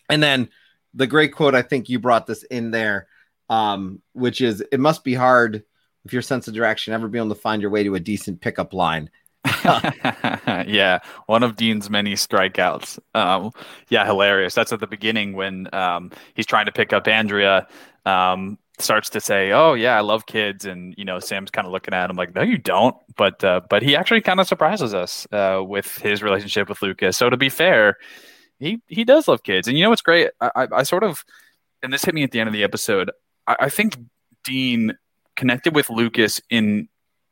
And 0.09 0.21
then 0.21 0.49
the 0.93 1.07
great 1.07 1.33
quote, 1.33 1.55
I 1.55 1.63
think 1.63 1.89
you 1.89 1.99
brought 1.99 2.27
this 2.27 2.43
in 2.43 2.71
there, 2.71 3.07
um, 3.49 4.01
which 4.13 4.41
is, 4.41 4.63
It 4.71 4.79
must 4.79 5.03
be 5.03 5.15
hard 5.15 5.63
if 6.07 6.13
your 6.13 6.21
sense 6.21 6.47
of 6.47 6.53
direction, 6.53 6.93
ever 6.93 7.09
be 7.09 7.19
able 7.19 7.29
to 7.29 7.35
find 7.35 7.61
your 7.61 7.71
way 7.71 7.83
to 7.83 7.95
a 7.95 7.99
decent 7.99 8.39
pickup 8.39 8.73
line. 8.73 9.09
yeah, 10.67 10.99
one 11.25 11.43
of 11.43 11.55
Dean's 11.55 11.89
many 11.89 12.13
strikeouts. 12.13 12.99
Um, 13.13 13.51
yeah, 13.89 14.05
hilarious. 14.05 14.53
That's 14.53 14.71
at 14.71 14.79
the 14.79 14.87
beginning 14.87 15.33
when 15.33 15.73
um, 15.73 16.11
he's 16.33 16.45
trying 16.45 16.65
to 16.65 16.71
pick 16.71 16.93
up 16.93 17.07
Andrea. 17.07 17.67
Um, 18.05 18.57
starts 18.79 19.09
to 19.09 19.19
say, 19.19 19.51
"Oh 19.51 19.73
yeah, 19.73 19.97
I 19.97 20.01
love 20.01 20.25
kids," 20.25 20.65
and 20.65 20.93
you 20.97 21.05
know 21.05 21.19
Sam's 21.19 21.51
kind 21.51 21.65
of 21.65 21.73
looking 21.73 21.93
at 21.93 22.09
him 22.09 22.15
like, 22.15 22.35
"No, 22.35 22.41
you 22.41 22.57
don't." 22.57 22.95
But 23.15 23.43
uh, 23.43 23.61
but 23.69 23.83
he 23.83 23.95
actually 23.95 24.21
kind 24.21 24.39
of 24.39 24.47
surprises 24.47 24.93
us 24.93 25.27
uh, 25.31 25.61
with 25.65 25.97
his 25.97 26.23
relationship 26.23 26.69
with 26.69 26.81
Lucas. 26.81 27.17
So 27.17 27.29
to 27.29 27.37
be 27.37 27.49
fair, 27.49 27.97
he 28.59 28.81
he 28.87 29.03
does 29.03 29.27
love 29.27 29.43
kids, 29.43 29.67
and 29.67 29.77
you 29.77 29.83
know 29.83 29.89
what's 29.89 30.01
great? 30.01 30.29
I, 30.41 30.51
I, 30.55 30.67
I 30.77 30.83
sort 30.83 31.03
of, 31.03 31.23
and 31.83 31.91
this 31.91 32.05
hit 32.05 32.13
me 32.13 32.23
at 32.23 32.31
the 32.31 32.39
end 32.39 32.47
of 32.47 32.53
the 32.53 32.63
episode. 32.63 33.11
I, 33.45 33.55
I 33.61 33.69
think 33.69 33.97
Dean 34.43 34.93
connected 35.35 35.75
with 35.75 35.89
Lucas 35.89 36.41
in 36.49 36.87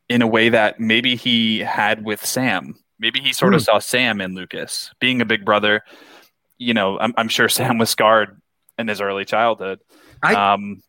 in 0.10 0.22
a 0.22 0.28
way 0.28 0.50
that 0.50 0.80
maybe 0.80 1.15
he 1.15 1.60
had 1.60 2.04
with 2.06 2.26
Sam. 2.26 2.76
Maybe 3.00 3.20
he 3.20 3.34
sort 3.34 3.54
of 3.54 3.62
saw 3.62 3.80
Sam 3.80 4.22
in 4.22 4.36
Lucas 4.36 4.91
being 5.00 5.22
a 5.22 5.26
big 5.26 5.44
brother. 5.44 5.84
You 6.58 6.74
know, 6.74 6.98
I'm, 7.00 7.13
I'm 7.18 7.28
sure 7.28 7.50
Sam 7.50 7.78
was 7.78 7.89
scarred 7.89 8.41
in 8.78 8.88
his 8.88 9.02
early 9.02 9.26
childhood. 9.26 9.80
I- 10.24 10.54
um, 10.54 10.82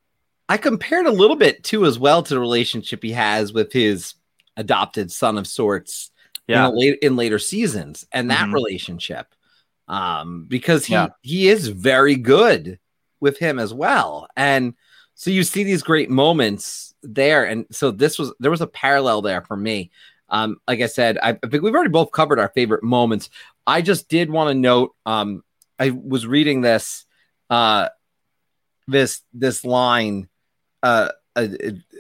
I 0.49 0.59
compared 0.59 1.07
a 1.07 1.11
little 1.11 1.35
bit 1.35 1.65
too, 1.65 1.87
as 1.87 1.99
well, 1.99 2.23
to 2.23 2.35
the 2.35 2.39
relationship 2.39 3.03
he 3.03 3.11
has 3.13 3.53
with 3.53 3.73
his 3.73 4.15
adopted 4.57 5.11
son 5.11 5.39
of 5.39 5.47
sorts 5.49 6.13
yeah, 6.47 6.69
in, 6.69 6.79
late, 6.79 6.99
in 7.03 7.17
later 7.17 7.41
seasons 7.41 8.07
and 8.13 8.31
that 8.31 8.47
Mhm. 8.47 8.55
relationship 8.55 9.27
um 9.89 10.47
because 10.49 10.87
he 10.87 10.95
Yeah. 10.95 11.09
he 11.23 11.49
is 11.49 11.69
very 11.69 12.15
good 12.17 12.79
with 13.21 13.39
him 13.39 13.59
as 13.59 13.73
well 13.75 14.27
and 14.37 14.75
so 15.15 15.31
you 15.31 15.43
see 15.45 15.63
these 15.65 15.83
great 15.83 16.11
moments 16.11 16.95
there 17.15 17.45
and 17.45 17.67
so 17.71 17.91
this 17.91 18.19
was 18.19 18.33
there 18.41 18.51
was 18.51 18.61
a 18.61 18.67
parallel 18.67 19.23
there 19.23 19.43
for 19.43 19.57
me 19.57 19.91
um 20.29 20.57
like 20.67 20.81
i 20.81 20.87
said 20.87 21.19
i, 21.23 21.31
I 21.31 21.49
think 21.49 21.63
we've 21.63 21.75
already 21.75 21.91
both 21.91 22.13
covered 22.13 22.39
our 22.39 22.49
favorite 22.49 22.83
moments 22.83 23.31
i 23.67 23.83
just 23.83 24.09
did 24.09 24.31
want 24.31 24.49
to 24.49 24.55
note 24.55 24.95
um 25.05 25.43
i 25.79 25.91
was 25.91 26.27
reading 26.27 26.61
this 26.61 27.05
uh 27.51 27.89
this 28.89 29.23
this 29.33 29.65
line 29.65 30.29
uh, 30.83 31.11
uh 31.35 31.49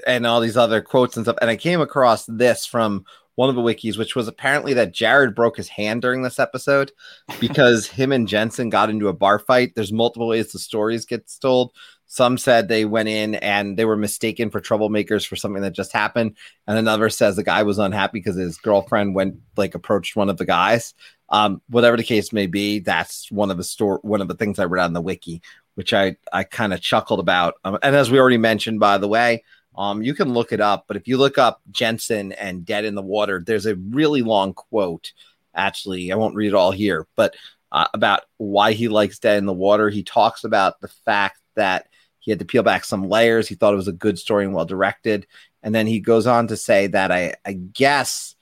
and 0.07 0.27
all 0.27 0.41
these 0.41 0.57
other 0.57 0.81
quotes 0.81 1.17
and 1.17 1.25
stuff 1.25 1.39
and 1.41 1.51
i 1.51 1.57
came 1.57 1.81
across 1.81 2.27
this 2.27 2.67
from 2.67 3.05
one 3.37 3.51
of 3.51 3.55
the 3.55 3.63
wikis, 3.63 3.97
which 3.97 4.17
was 4.17 4.29
apparently 4.29 4.75
that 4.75 4.93
Jared 4.93 5.35
broke 5.35 5.57
his 5.57 5.69
hand 5.69 6.03
during 6.03 6.23
this 6.23 6.39
episode 6.41 6.91
because 7.39 7.87
him 7.87 8.11
and 8.11 8.27
Jensen 8.27 8.71
got 8.71 8.91
into 8.91 9.09
a 9.09 9.13
bar 9.13 9.39
fight. 9.39 9.75
There's 9.75 9.93
multiple 9.93 10.27
ways 10.27 10.51
the 10.51 10.59
stories 10.59 11.05
get 11.05 11.31
told. 11.41 11.73
Some 12.07 12.39
said 12.39 12.69
they 12.69 12.85
went 12.85 13.09
in 13.09 13.35
and 13.37 13.77
they 13.77 13.85
were 13.85 13.97
mistaken 13.97 14.51
for 14.51 14.61
troublemakers 14.61 15.27
for 15.27 15.35
something 15.35 15.63
that 15.63 15.73
just 15.73 15.93
happened, 15.93 16.37
and 16.67 16.79
another 16.79 17.11
says 17.11 17.37
the 17.37 17.43
guy 17.43 17.63
was 17.65 17.79
unhappy 17.79 18.21
because 18.21 18.37
his 18.37 18.59
girlfriend 18.59 19.15
went 19.15 19.37
like 19.57 19.75
approached 19.75 20.17
one 20.17 20.31
of 20.31 20.37
the 20.37 20.47
guys. 20.47 20.95
Um, 21.29 21.61
whatever 21.69 21.97
the 21.97 22.05
case 22.05 22.33
may 22.33 22.47
be, 22.47 22.79
that's 22.79 23.31
one 23.33 23.51
of 23.51 23.57
the 23.57 23.65
store 23.65 23.99
one 24.03 24.21
of 24.21 24.29
the 24.29 24.37
things 24.37 24.59
I 24.59 24.65
read 24.65 24.85
on 24.85 24.93
the 24.93 25.01
wiki, 25.01 25.43
which 25.75 25.93
I 25.93 26.17
I 26.33 26.45
kind 26.45 26.73
of 26.73 26.81
chuckled 26.81 27.21
about. 27.21 27.55
Um, 27.65 27.79
and 27.83 27.97
as 27.97 28.11
we 28.11 28.21
already 28.21 28.39
mentioned, 28.39 28.79
by 28.79 28.99
the 28.99 29.09
way, 29.09 29.43
um, 29.77 30.03
you 30.03 30.15
can 30.15 30.33
look 30.33 30.53
it 30.53 30.61
up, 30.61 30.85
but 30.87 30.97
if 30.97 31.09
you 31.09 31.19
look 31.19 31.39
up 31.39 31.61
Jensen 31.71 32.33
and 32.33 32.65
Dead 32.65 32.85
in 32.85 32.95
the 32.95 33.03
Water, 33.03 33.43
there's 33.45 33.67
a 33.67 33.75
really 33.75 34.23
long 34.23 34.55
quote. 34.55 35.13
Actually, 35.55 36.13
I 36.13 36.17
won't 36.17 36.35
read 36.35 36.49
it 36.49 36.55
all 36.55 36.71
here, 36.71 37.07
but 37.17 37.35
uh, 37.73 37.89
about 37.93 38.23
why 38.37 38.73
he 38.73 38.89
likes 38.89 39.19
Dead 39.19 39.39
in 39.39 39.47
the 39.47 39.53
Water. 39.53 39.91
He 39.91 40.03
talks 40.03 40.45
about 40.45 40.81
the 40.81 40.89
fact 40.89 41.41
that 41.57 41.89
he 42.19 42.31
had 42.31 42.39
to 42.39 42.45
peel 42.45 42.63
back 42.63 42.85
some 42.85 43.09
layers. 43.09 43.49
He 43.49 43.55
thought 43.55 43.73
it 43.73 43.77
was 43.77 43.89
a 43.89 43.93
good 43.93 44.19
story 44.19 44.45
and 44.45 44.55
well 44.55 44.65
directed. 44.65 45.27
And 45.63 45.75
then 45.75 45.87
he 45.87 46.01
goes 46.01 46.27
on 46.27 46.49
to 46.49 46.57
say 46.57 46.87
that 46.89 47.11
I, 47.11 47.35
I 47.45 47.53
guess 47.53 48.35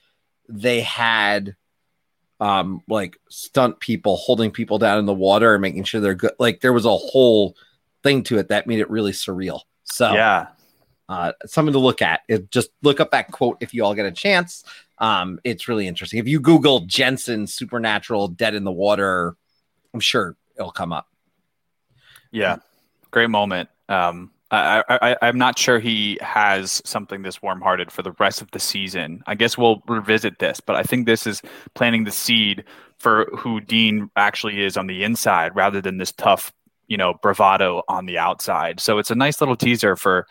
they 0.49 0.83
had 0.83 1.57
um 2.41 2.83
like 2.89 3.17
stunt 3.31 3.81
people 3.81 4.17
holding 4.17 4.51
people 4.51 4.79
down 4.79 4.99
in 4.99 5.07
the 5.07 5.15
water 5.15 5.55
and 5.55 5.63
making 5.63 5.85
sure 5.85 6.01
they're 6.01 6.15
good. 6.15 6.33
Like 6.39 6.61
there 6.61 6.73
was 6.73 6.85
a 6.85 6.97
whole 6.97 7.57
thing 8.03 8.23
to 8.25 8.39
it 8.39 8.49
that 8.49 8.67
made 8.67 8.81
it 8.81 8.91
really 8.91 9.13
surreal. 9.13 9.61
So 9.85 10.13
yeah, 10.13 10.49
uh, 11.09 11.33
something 11.47 11.73
to 11.73 11.79
look 11.79 12.03
at. 12.03 12.21
It, 12.29 12.51
just 12.51 12.71
look 12.83 13.01
up 13.01 13.11
that 13.11 13.31
quote 13.31 13.59
if 13.61 13.75
you 13.75 13.85
all 13.85 13.95
get 13.95 14.07
a 14.07 14.13
chance. 14.13 14.65
Um, 14.99 15.41
it's 15.45 15.69
really 15.69 15.87
interesting. 15.87 16.21
If 16.21 16.29
you 16.29 16.41
Google 16.41 16.81
Jensen 16.81 17.47
Supernatural 17.47 18.29
Dead 18.29 18.55
in 18.55 18.65
the 18.65 18.73
Water, 18.73 19.37
I'm 19.93 20.01
sure 20.01 20.37
it'll 20.57 20.71
come 20.71 20.93
up. 20.93 21.09
yeah, 22.31 22.57
great 23.15 23.31
moment. 23.31 23.71
Um, 23.89 24.31
I, 24.51 24.83
I, 24.89 24.99
I, 25.11 25.17
I'm 25.23 25.39
not 25.39 25.59
sure 25.59 25.79
he 25.79 26.19
has 26.21 26.83
something 26.85 27.23
this 27.23 27.41
warm-hearted 27.41 27.91
for 27.91 28.03
the 28.03 28.13
rest 28.19 28.43
of 28.43 28.51
the 28.51 28.59
season. 28.61 29.23
I 29.27 29.35
guess 29.35 29.57
we'll 29.57 29.83
revisit 29.89 30.39
this, 30.39 30.61
but 30.61 30.77
I 30.77 30.83
think 30.83 31.07
this 31.07 31.27
is 31.27 31.41
planting 31.75 32.05
the 32.05 32.11
seed 32.13 32.65
for 32.99 33.27
who 33.37 33.61
Dean 33.61 34.11
actually 34.17 34.63
is 34.63 34.77
on 34.77 34.87
the 34.87 35.03
inside, 35.03 35.57
rather 35.57 35.81
than 35.81 35.99
this 35.99 36.13
tough, 36.13 36.53
you 36.89 36.97
know, 36.97 37.15
bravado 37.23 37.83
on 37.89 38.07
the 38.07 38.19
outside. 38.19 38.81
So 38.81 38.99
it's 38.99 39.11
a 39.11 39.15
nice 39.15 39.41
little 39.41 39.57
teaser 39.57 39.97
for, 39.97 40.27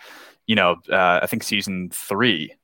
you 0.48 0.56
know, 0.56 0.76
uh, 0.92 1.20
I 1.24 1.28
think 1.28 1.44
season 1.44 1.90
three, 1.92 2.56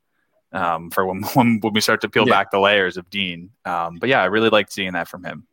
um, 0.54 0.90
for 0.92 1.06
when, 1.06 1.24
when 1.34 1.60
when 1.62 1.74
we 1.74 1.82
start 1.82 2.02
to 2.02 2.10
peel 2.10 2.28
Yeah. 2.28 2.34
back 2.34 2.52
the 2.52 2.60
layers 2.60 2.98
of 2.98 3.10
Dean. 3.10 3.52
Um, 3.66 3.98
but 4.00 4.10
yeah, 4.10 4.22
I 4.22 4.26
really 4.26 4.50
liked 4.50 4.72
seeing 4.72 4.94
that 4.94 5.08
from 5.08 5.24
him. 5.24 5.46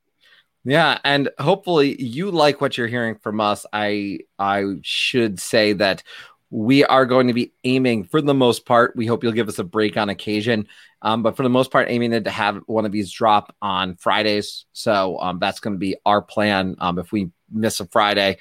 Yeah, 0.66 0.98
and 1.04 1.30
hopefully 1.38 2.00
you 2.02 2.32
like 2.32 2.60
what 2.60 2.76
you're 2.76 2.88
hearing 2.88 3.14
from 3.14 3.40
us. 3.40 3.64
I 3.72 4.20
I 4.36 4.64
should 4.82 5.38
say 5.38 5.74
that 5.74 6.02
we 6.50 6.84
are 6.84 7.06
going 7.06 7.28
to 7.28 7.32
be 7.32 7.52
aiming 7.62 8.04
for 8.04 8.20
the 8.20 8.34
most 8.34 8.66
part. 8.66 8.96
We 8.96 9.06
hope 9.06 9.22
you'll 9.22 9.32
give 9.32 9.48
us 9.48 9.60
a 9.60 9.64
break 9.64 9.96
on 9.96 10.08
occasion, 10.08 10.66
um, 11.02 11.22
but 11.22 11.36
for 11.36 11.44
the 11.44 11.48
most 11.48 11.70
part, 11.70 11.88
aiming 11.88 12.10
to 12.24 12.30
have 12.30 12.62
one 12.66 12.84
of 12.84 12.90
these 12.90 13.12
drop 13.12 13.54
on 13.62 13.94
Fridays. 13.94 14.66
So 14.72 15.20
um, 15.20 15.38
that's 15.38 15.60
going 15.60 15.74
to 15.74 15.78
be 15.78 15.96
our 16.04 16.20
plan. 16.20 16.74
Um, 16.80 16.98
if 16.98 17.12
we 17.12 17.30
miss 17.48 17.78
a 17.78 17.86
Friday, 17.86 18.38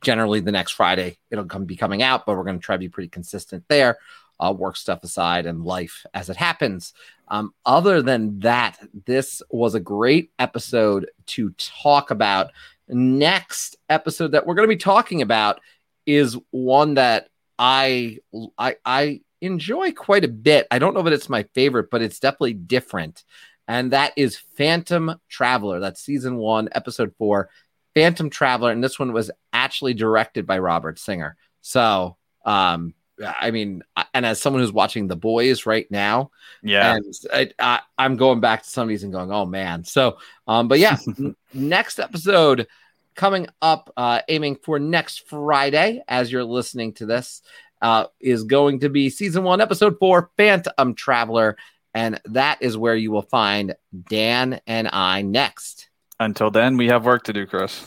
generally 0.00 0.38
the 0.38 0.52
next 0.52 0.72
Friday 0.72 1.18
it'll 1.28 1.46
come 1.46 1.64
be 1.64 1.74
coming 1.74 2.04
out, 2.04 2.24
but 2.24 2.36
we're 2.36 2.44
going 2.44 2.60
to 2.60 2.64
try 2.64 2.76
to 2.76 2.80
be 2.80 2.88
pretty 2.88 3.08
consistent 3.08 3.64
there. 3.66 3.98
Uh, 4.42 4.52
work 4.52 4.76
stuff 4.76 5.04
aside 5.04 5.46
and 5.46 5.64
life 5.64 6.04
as 6.14 6.28
it 6.28 6.36
happens. 6.36 6.92
Um, 7.28 7.54
other 7.64 8.02
than 8.02 8.40
that, 8.40 8.78
this 9.06 9.42
was 9.50 9.74
a 9.74 9.80
great 9.80 10.32
episode 10.38 11.10
to 11.26 11.50
talk 11.50 12.10
about. 12.10 12.50
Next 12.88 13.76
episode 13.88 14.32
that 14.32 14.46
we're 14.46 14.54
going 14.54 14.68
to 14.68 14.74
be 14.74 14.78
talking 14.78 15.22
about 15.22 15.60
is 16.04 16.36
one 16.50 16.94
that 16.94 17.28
I 17.58 18.18
I 18.58 18.76
I 18.84 19.20
enjoy 19.40 19.92
quite 19.92 20.24
a 20.24 20.28
bit. 20.28 20.66
I 20.70 20.78
don't 20.78 20.94
know 20.94 21.02
that 21.02 21.12
it's 21.12 21.28
my 21.28 21.44
favorite, 21.54 21.90
but 21.90 22.02
it's 22.02 22.18
definitely 22.18 22.54
different. 22.54 23.24
And 23.68 23.92
that 23.92 24.12
is 24.16 24.36
Phantom 24.56 25.14
Traveler. 25.28 25.80
That's 25.80 26.02
season 26.02 26.36
one, 26.36 26.68
episode 26.72 27.14
four, 27.16 27.48
Phantom 27.94 28.28
Traveler. 28.28 28.72
And 28.72 28.82
this 28.82 28.98
one 28.98 29.12
was 29.12 29.30
actually 29.52 29.94
directed 29.94 30.46
by 30.46 30.58
Robert 30.58 30.98
Singer. 30.98 31.36
So, 31.60 32.16
um, 32.44 32.94
I 33.22 33.50
mean, 33.50 33.82
and 34.14 34.26
as 34.26 34.40
someone 34.40 34.62
who's 34.62 34.72
watching 34.72 35.06
The 35.06 35.16
Boys 35.16 35.66
right 35.66 35.90
now, 35.90 36.30
yeah, 36.62 36.96
and 36.96 37.54
I, 37.58 37.80
am 37.98 38.16
going 38.16 38.40
back 38.40 38.62
to 38.62 38.70
some 38.70 38.82
of 38.84 38.88
these 38.88 39.04
and 39.04 39.12
going, 39.12 39.32
oh 39.32 39.46
man. 39.46 39.84
So, 39.84 40.18
um, 40.46 40.68
but 40.68 40.78
yeah, 40.78 40.96
next 41.54 41.98
episode 41.98 42.66
coming 43.14 43.46
up, 43.60 43.92
uh, 43.96 44.20
aiming 44.28 44.56
for 44.56 44.78
next 44.78 45.28
Friday 45.28 46.02
as 46.08 46.32
you're 46.32 46.44
listening 46.44 46.92
to 46.94 47.06
this, 47.06 47.42
uh, 47.80 48.06
is 48.20 48.44
going 48.44 48.80
to 48.80 48.88
be 48.88 49.10
season 49.10 49.44
one, 49.44 49.60
episode 49.60 49.98
four, 49.98 50.30
Phantom 50.36 50.94
Traveler. 50.94 51.56
And 51.94 52.20
that 52.26 52.58
is 52.62 52.76
where 52.76 52.96
you 52.96 53.10
will 53.10 53.22
find 53.22 53.74
Dan 54.08 54.60
and 54.66 54.88
I 54.92 55.22
next. 55.22 55.90
Until 56.18 56.50
then, 56.50 56.76
we 56.76 56.86
have 56.86 57.04
work 57.04 57.24
to 57.24 57.32
do, 57.32 57.46
Chris. 57.46 57.84